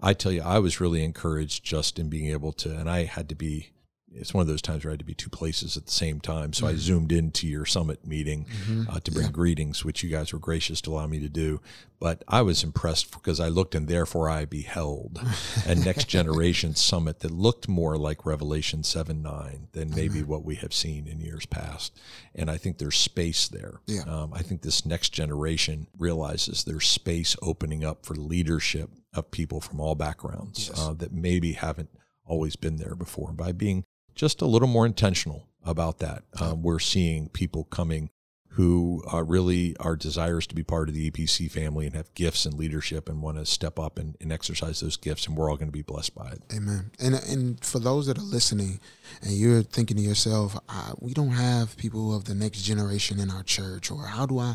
I 0.02 0.14
tell 0.14 0.32
you, 0.32 0.42
I 0.42 0.58
was 0.58 0.82
really 0.82 1.04
encouraged 1.04 1.64
just 1.64 2.00
in 2.00 2.10
being 2.10 2.32
able 2.32 2.52
to, 2.54 2.76
and 2.76 2.90
I 2.90 3.04
had 3.04 3.30
to 3.30 3.36
be 3.36 3.74
it's 4.14 4.34
one 4.34 4.42
of 4.42 4.48
those 4.48 4.62
times 4.62 4.84
where 4.84 4.92
I 4.92 4.94
had 4.94 5.00
to 5.00 5.06
be 5.06 5.14
two 5.14 5.30
places 5.30 5.78
at 5.78 5.86
the 5.86 5.92
same 5.92 6.20
time. 6.20 6.54
So 6.54 6.66
mm-hmm. 6.66 6.76
I 6.76 6.78
zoomed 6.78 7.12
into 7.12 7.48
your 7.48 7.66
summit 7.66 8.06
meeting 8.06 8.46
mm-hmm. 8.46 8.90
uh, 8.90 9.00
to 9.00 9.12
bring 9.12 9.28
yeah. 9.28 9.32
greetings, 9.32 9.86
which 9.86 10.04
you 10.04 10.10
guys 10.10 10.34
were 10.34 10.40
gracious 10.40 10.82
to 10.82 10.92
allow 10.92 11.08
me 11.08 11.20
to 11.20 11.30
do. 11.30 11.62
But 12.00 12.24
I 12.28 12.42
was 12.42 12.64
impressed 12.64 13.12
because 13.12 13.40
I 13.40 13.48
looked 13.48 13.76
and 13.76 13.88
therefore 13.88 14.30
I 14.30 14.46
beheld 14.46 15.22
a 15.68 15.76
next 15.76 16.08
generation 16.08 16.76
summit 16.76 17.20
that 17.20 17.32
looked 17.32 17.68
more 17.68 17.98
like 17.98 18.26
Revelation 18.26 18.84
7 18.84 19.22
9 19.22 19.68
than 19.72 19.92
maybe 19.92 20.20
mm-hmm. 20.20 20.28
what 20.30 20.44
we 20.44 20.56
have 20.56 20.74
seen 20.74 21.08
in 21.08 21.22
years 21.22 21.46
past. 21.46 21.98
And 22.36 22.50
I 22.50 22.58
think 22.58 22.78
there's 22.78 22.98
space 22.98 23.48
there. 23.48 23.82
Yeah. 23.88 24.04
Um, 24.08 24.34
I 24.34 24.42
think 24.42 24.62
this 24.62 24.86
next 24.86 25.10
generation 25.10 25.88
realizes 25.98 26.64
there's 26.64 26.88
space 26.88 27.36
opening 27.42 27.86
up 27.86 28.06
for 28.06 28.16
leadership 28.16 28.90
of 29.14 29.32
people 29.32 29.62
from 29.62 29.80
all 29.80 29.96
backgrounds 29.96 30.70
yes. 30.70 30.80
uh, 30.80 30.94
that 30.94 31.12
maybe 31.12 31.54
haven't 31.54 31.90
always 32.26 32.56
been 32.56 32.78
there 32.78 32.96
before 32.96 33.34
by 33.34 33.52
being 33.52 33.84
just 34.22 34.44
a 34.44 34.46
little 34.46 34.68
more 34.68 34.86
intentional 34.86 35.48
about 35.66 35.98
that. 35.98 36.22
Um, 36.40 36.62
we're 36.62 36.78
seeing 36.78 37.28
people 37.30 37.64
coming 37.64 38.12
who 38.50 39.02
uh, 39.12 39.24
really 39.24 39.76
are 39.80 39.96
desirous 39.96 40.46
to 40.46 40.54
be 40.54 40.62
part 40.62 40.88
of 40.88 40.94
the 40.94 41.10
EPC 41.10 41.50
family 41.50 41.88
and 41.88 41.96
have 41.96 42.14
gifts 42.14 42.46
and 42.46 42.54
leadership 42.54 43.10
and 43.10 43.24
want 43.24 43.38
to 43.38 43.48
step 43.48 43.80
up 43.80 43.98
and, 43.98 44.16
and 44.22 44.32
exercise 44.32 44.80
those 44.82 44.96
gifts, 44.96 45.26
and 45.26 45.36
we're 45.36 45.50
all 45.50 45.58
going 45.58 45.70
to 45.70 45.72
be 45.72 45.82
blessed 45.82 46.14
by 46.14 46.30
it. 46.30 46.44
Amen. 46.56 46.92
And 47.00 47.16
and 47.16 47.66
for 47.66 47.80
those 47.80 48.06
that 48.06 48.20
are 48.20 48.22
listening, 48.22 48.80
and 49.24 49.32
you're 49.32 49.64
thinking 49.64 49.98
to 49.98 50.04
yourself, 50.04 50.56
we 51.00 51.16
don't 51.16 51.32
have 51.32 51.76
people 51.78 52.16
of 52.16 52.26
the 52.26 52.36
next 52.36 52.62
generation 52.62 53.20
in 53.20 53.32
our 53.32 53.42
church, 53.42 53.90
or 53.90 54.06
how 54.06 54.28
do 54.28 54.38
I 54.38 54.54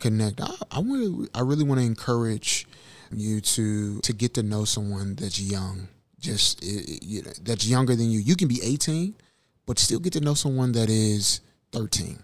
connect? 0.00 0.42
I, 0.42 0.52
I 0.70 0.78
want 0.80 1.30
I 1.34 1.40
really 1.40 1.64
want 1.64 1.80
to 1.80 1.86
encourage 1.86 2.66
you 3.10 3.40
to 3.40 4.00
to 4.00 4.12
get 4.12 4.34
to 4.34 4.42
know 4.42 4.66
someone 4.66 5.14
that's 5.14 5.40
young 5.40 5.88
just 6.20 6.62
you 6.62 7.22
know, 7.22 7.30
that's 7.42 7.66
younger 7.66 7.94
than 7.94 8.10
you. 8.10 8.18
You 8.18 8.36
can 8.36 8.48
be 8.48 8.60
18, 8.62 9.14
but 9.66 9.78
still 9.78 10.00
get 10.00 10.12
to 10.14 10.20
know 10.20 10.34
someone 10.34 10.72
that 10.72 10.88
is 10.90 11.40
13, 11.72 12.18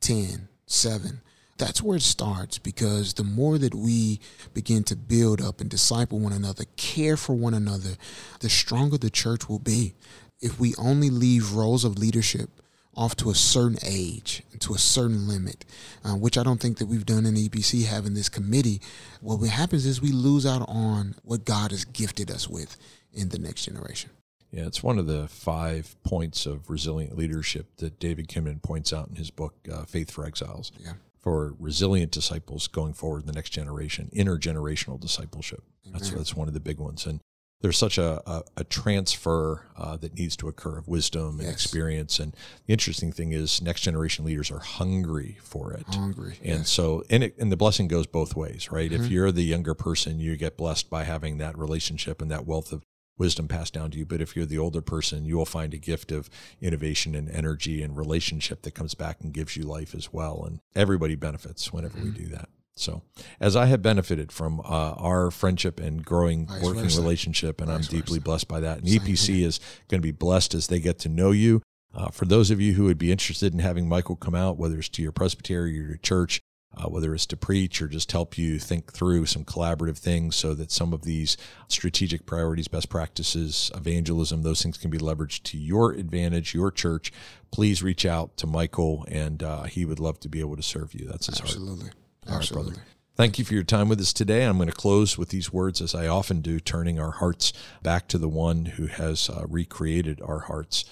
10, 0.00 0.48
7. 0.66 1.20
That's 1.56 1.82
where 1.82 1.96
it 1.96 2.02
starts 2.02 2.58
because 2.58 3.14
the 3.14 3.24
more 3.24 3.58
that 3.58 3.74
we 3.74 4.20
begin 4.54 4.84
to 4.84 4.96
build 4.96 5.42
up 5.42 5.60
and 5.60 5.68
disciple 5.68 6.20
one 6.20 6.32
another, 6.32 6.64
care 6.76 7.16
for 7.16 7.34
one 7.34 7.54
another, 7.54 7.96
the 8.40 8.48
stronger 8.48 8.96
the 8.96 9.10
church 9.10 9.48
will 9.48 9.58
be. 9.58 9.94
If 10.40 10.60
we 10.60 10.74
only 10.76 11.10
leave 11.10 11.52
roles 11.52 11.84
of 11.84 11.98
leadership 11.98 12.50
off 12.98 13.16
to 13.16 13.30
a 13.30 13.34
certain 13.34 13.78
age, 13.84 14.42
to 14.58 14.74
a 14.74 14.78
certain 14.78 15.28
limit, 15.28 15.64
uh, 16.04 16.16
which 16.16 16.36
I 16.36 16.42
don't 16.42 16.60
think 16.60 16.78
that 16.78 16.86
we've 16.86 17.06
done 17.06 17.26
in 17.26 17.34
EPC 17.34 17.86
having 17.86 18.14
this 18.14 18.28
committee. 18.28 18.80
What 19.20 19.40
happens 19.48 19.86
is 19.86 20.02
we 20.02 20.10
lose 20.10 20.44
out 20.44 20.64
on 20.68 21.14
what 21.22 21.44
God 21.44 21.70
has 21.70 21.84
gifted 21.84 22.28
us 22.30 22.48
with 22.48 22.76
in 23.18 23.28
the 23.30 23.38
next 23.38 23.64
generation. 23.64 24.10
Yeah, 24.50 24.66
it's 24.66 24.82
one 24.82 24.98
of 24.98 25.06
the 25.06 25.28
five 25.28 25.94
points 26.04 26.46
of 26.46 26.70
resilient 26.70 27.16
leadership 27.16 27.66
that 27.76 27.98
David 27.98 28.28
Kinnaman 28.28 28.62
points 28.62 28.92
out 28.92 29.08
in 29.08 29.16
his 29.16 29.30
book, 29.30 29.54
uh, 29.70 29.84
Faith 29.84 30.10
for 30.10 30.24
Exiles. 30.24 30.72
Yeah. 30.82 30.92
For 31.20 31.54
resilient 31.58 32.12
disciples 32.12 32.68
going 32.68 32.94
forward 32.94 33.22
in 33.22 33.26
the 33.26 33.32
next 33.34 33.50
generation, 33.50 34.08
intergenerational 34.14 34.98
discipleship. 34.98 35.62
That's 35.84 36.10
that's 36.10 36.34
one 36.34 36.48
of 36.48 36.54
the 36.54 36.60
big 36.60 36.78
ones. 36.78 37.04
And 37.06 37.20
there's 37.60 37.76
such 37.76 37.98
a, 37.98 38.22
a, 38.24 38.42
a 38.58 38.64
transfer 38.64 39.66
uh, 39.76 39.96
that 39.96 40.14
needs 40.14 40.36
to 40.36 40.48
occur 40.48 40.78
of 40.78 40.86
wisdom 40.86 41.40
and 41.40 41.42
Yes. 41.42 41.52
experience. 41.52 42.20
And 42.20 42.34
the 42.66 42.72
interesting 42.72 43.10
thing 43.12 43.32
is, 43.32 43.60
next 43.60 43.80
generation 43.80 44.24
leaders 44.24 44.50
are 44.50 44.60
hungry 44.60 45.38
for 45.42 45.72
it. 45.72 45.84
Hungry. 45.88 46.36
And 46.40 46.46
yes. 46.46 46.54
Mm-hmm. 46.56 46.64
so, 46.64 47.02
and, 47.10 47.24
it, 47.24 47.34
and 47.36 47.50
the 47.50 47.56
blessing 47.56 47.88
goes 47.88 48.06
both 48.06 48.36
ways, 48.36 48.70
right? 48.70 48.92
If 48.92 49.08
you're 49.08 49.32
the 49.32 49.42
younger 49.42 49.74
person, 49.74 50.20
you 50.20 50.36
get 50.36 50.56
blessed 50.56 50.88
by 50.88 51.02
having 51.02 51.38
that 51.38 51.58
relationship 51.58 52.22
and 52.22 52.30
that 52.30 52.46
wealth 52.46 52.72
of 52.72 52.84
wisdom 53.18 53.48
passed 53.48 53.74
down 53.74 53.90
to 53.90 53.98
you. 53.98 54.06
But 54.06 54.20
if 54.20 54.34
you're 54.36 54.46
the 54.46 54.58
older 54.58 54.80
person, 54.80 55.24
you 55.24 55.36
will 55.36 55.44
find 55.44 55.74
a 55.74 55.78
gift 55.78 56.12
of 56.12 56.30
innovation 56.60 57.14
and 57.14 57.28
energy 57.30 57.82
and 57.82 57.96
relationship 57.96 58.62
that 58.62 58.74
comes 58.74 58.94
back 58.94 59.18
and 59.20 59.32
gives 59.32 59.56
you 59.56 59.64
life 59.64 59.94
as 59.94 60.12
well. 60.12 60.44
And 60.46 60.60
everybody 60.74 61.14
benefits 61.16 61.72
whenever 61.72 61.98
we 61.98 62.10
Mm-hmm. 62.10 62.22
do 62.24 62.26
that. 62.36 62.48
So, 62.76 63.02
as 63.40 63.56
I 63.56 63.66
have 63.66 63.82
benefited 63.82 64.30
from 64.30 64.60
uh, 64.60 64.62
our 64.92 65.32
friendship 65.32 65.80
and 65.80 66.04
growing 66.04 66.46
Vice 66.46 66.62
working 66.62 66.82
versa. 66.84 67.00
relationship, 67.00 67.60
and 67.60 67.68
I'm 67.70 67.78
Vice 67.78 67.88
deeply 67.88 68.18
versa. 68.18 68.24
blessed 68.24 68.48
by 68.48 68.60
that. 68.60 68.78
And 68.78 68.88
Same 68.88 69.00
EPC 69.00 69.40
is 69.42 69.58
going 69.88 70.00
to 70.00 70.06
be 70.06 70.12
blessed 70.12 70.54
as 70.54 70.68
they 70.68 70.78
get 70.78 71.00
to 71.00 71.08
know 71.08 71.32
you. 71.32 71.60
Uh, 71.92 72.08
for 72.10 72.24
those 72.24 72.52
of 72.52 72.60
you 72.60 72.74
who 72.74 72.84
would 72.84 72.98
be 72.98 73.10
interested 73.10 73.52
in 73.52 73.58
having 73.58 73.88
Michael 73.88 74.14
come 74.14 74.36
out, 74.36 74.58
whether 74.58 74.78
it's 74.78 74.88
to 74.90 75.02
your 75.02 75.10
presbytery 75.10 75.76
or 75.76 75.82
your 75.88 75.96
church, 75.96 76.40
uh, 76.76 76.88
whether 76.88 77.14
it's 77.14 77.26
to 77.26 77.36
preach 77.36 77.80
or 77.80 77.88
just 77.88 78.12
help 78.12 78.36
you 78.36 78.58
think 78.58 78.92
through 78.92 79.26
some 79.26 79.44
collaborative 79.44 79.98
things 79.98 80.36
so 80.36 80.54
that 80.54 80.70
some 80.70 80.92
of 80.92 81.02
these 81.02 81.36
strategic 81.66 82.26
priorities, 82.26 82.68
best 82.68 82.88
practices, 82.88 83.70
evangelism, 83.74 84.42
those 84.42 84.62
things 84.62 84.78
can 84.78 84.90
be 84.90 84.98
leveraged 84.98 85.42
to 85.44 85.58
your 85.58 85.92
advantage, 85.92 86.54
your 86.54 86.70
church, 86.70 87.12
please 87.50 87.82
reach 87.82 88.04
out 88.04 88.36
to 88.36 88.46
Michael 88.46 89.04
and 89.08 89.42
uh, 89.42 89.64
he 89.64 89.84
would 89.84 89.98
love 89.98 90.20
to 90.20 90.28
be 90.28 90.40
able 90.40 90.56
to 90.56 90.62
serve 90.62 90.94
you. 90.94 91.06
That's 91.06 91.26
his 91.26 91.38
heart. 91.38 91.50
Absolutely. 91.50 91.90
All 92.26 92.34
right, 92.34 92.36
Absolutely. 92.36 92.72
brother. 92.72 92.86
Thank 93.16 93.36
you 93.36 93.44
for 93.44 93.54
your 93.54 93.64
time 93.64 93.88
with 93.88 93.98
us 93.98 94.12
today. 94.12 94.44
I'm 94.44 94.58
going 94.58 94.68
to 94.68 94.74
close 94.74 95.18
with 95.18 95.30
these 95.30 95.52
words, 95.52 95.80
as 95.80 95.92
I 95.92 96.06
often 96.06 96.40
do, 96.40 96.60
turning 96.60 97.00
our 97.00 97.10
hearts 97.10 97.52
back 97.82 98.06
to 98.08 98.18
the 98.18 98.28
one 98.28 98.66
who 98.66 98.86
has 98.86 99.28
uh, 99.28 99.44
recreated 99.48 100.20
our 100.22 100.38
hearts. 100.40 100.84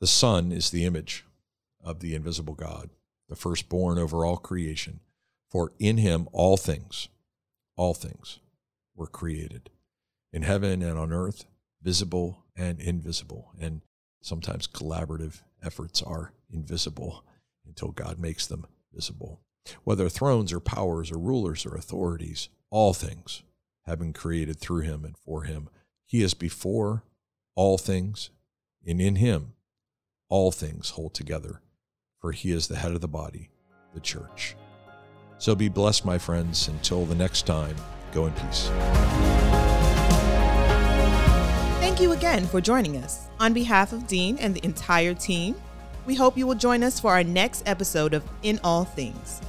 The 0.00 0.06
Son 0.06 0.50
is 0.50 0.70
the 0.70 0.86
image 0.86 1.26
of 1.82 2.00
the 2.00 2.14
invisible 2.14 2.54
God, 2.54 2.88
the 3.28 3.36
firstborn 3.36 3.98
over 3.98 4.24
all 4.24 4.38
creation. 4.38 5.00
For 5.54 5.70
in 5.78 5.98
him 5.98 6.26
all 6.32 6.56
things, 6.56 7.08
all 7.76 7.94
things 7.94 8.40
were 8.96 9.06
created, 9.06 9.70
in 10.32 10.42
heaven 10.42 10.82
and 10.82 10.98
on 10.98 11.12
earth, 11.12 11.44
visible 11.80 12.44
and 12.56 12.80
invisible. 12.80 13.52
And 13.60 13.82
sometimes 14.20 14.66
collaborative 14.66 15.42
efforts 15.62 16.02
are 16.02 16.32
invisible 16.50 17.24
until 17.64 17.92
God 17.92 18.18
makes 18.18 18.48
them 18.48 18.66
visible. 18.92 19.42
Whether 19.84 20.08
thrones 20.08 20.52
or 20.52 20.58
powers 20.58 21.12
or 21.12 21.18
rulers 21.18 21.64
or 21.64 21.76
authorities, 21.76 22.48
all 22.70 22.92
things 22.92 23.44
have 23.86 24.00
been 24.00 24.12
created 24.12 24.58
through 24.58 24.80
him 24.80 25.04
and 25.04 25.16
for 25.16 25.44
him. 25.44 25.68
He 26.04 26.24
is 26.24 26.34
before 26.34 27.04
all 27.54 27.78
things, 27.78 28.30
and 28.84 29.00
in 29.00 29.14
him 29.14 29.52
all 30.28 30.50
things 30.50 30.90
hold 30.90 31.14
together, 31.14 31.62
for 32.20 32.32
he 32.32 32.50
is 32.50 32.66
the 32.66 32.78
head 32.78 32.90
of 32.90 33.00
the 33.00 33.06
body, 33.06 33.50
the 33.94 34.00
church. 34.00 34.56
So 35.38 35.54
be 35.54 35.68
blessed, 35.68 36.04
my 36.04 36.18
friends. 36.18 36.68
Until 36.68 37.04
the 37.04 37.14
next 37.14 37.46
time, 37.46 37.76
go 38.12 38.26
in 38.26 38.32
peace. 38.32 38.70
Thank 41.80 42.00
you 42.00 42.12
again 42.12 42.46
for 42.46 42.60
joining 42.60 42.96
us. 42.96 43.28
On 43.40 43.52
behalf 43.52 43.92
of 43.92 44.06
Dean 44.06 44.38
and 44.38 44.54
the 44.54 44.64
entire 44.64 45.14
team, 45.14 45.54
we 46.06 46.14
hope 46.14 46.36
you 46.36 46.46
will 46.46 46.54
join 46.54 46.82
us 46.82 47.00
for 47.00 47.12
our 47.12 47.24
next 47.24 47.62
episode 47.66 48.14
of 48.14 48.24
In 48.42 48.60
All 48.64 48.84
Things. 48.84 49.40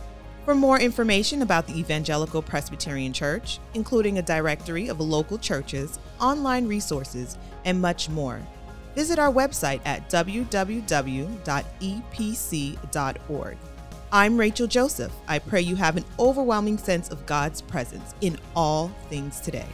For 0.46 0.54
more 0.54 0.80
information 0.80 1.42
about 1.42 1.66
the 1.66 1.78
Evangelical 1.78 2.42
Presbyterian 2.42 3.14
Church, 3.14 3.60
including 3.74 4.20
a 4.20 4.22
directory 4.22 4.90
of 4.90 5.00
local 5.00 5.40
churches, 5.40 5.98
online 6.22 6.68
resources, 6.68 7.38
and 7.66 7.82
much 7.82 8.10
more, 8.10 8.40
visit 8.94 9.18
our 9.18 9.34
website 9.34 9.82
at 9.86 10.08
www.epc.org. 10.10 10.78
I'm 14.12 14.38
Rachel 14.38 14.68
Joseph. 14.68 15.12
I 15.28 15.40
pray 15.40 15.62
you 15.62 15.76
have 15.76 15.98
an 15.98 16.06
overwhelming 16.20 16.78
sense 16.78 17.10
of 17.10 17.26
God's 17.26 17.62
presence 17.62 18.14
in 18.22 18.38
all 18.56 18.90
things 19.10 19.40
today. 19.40 19.66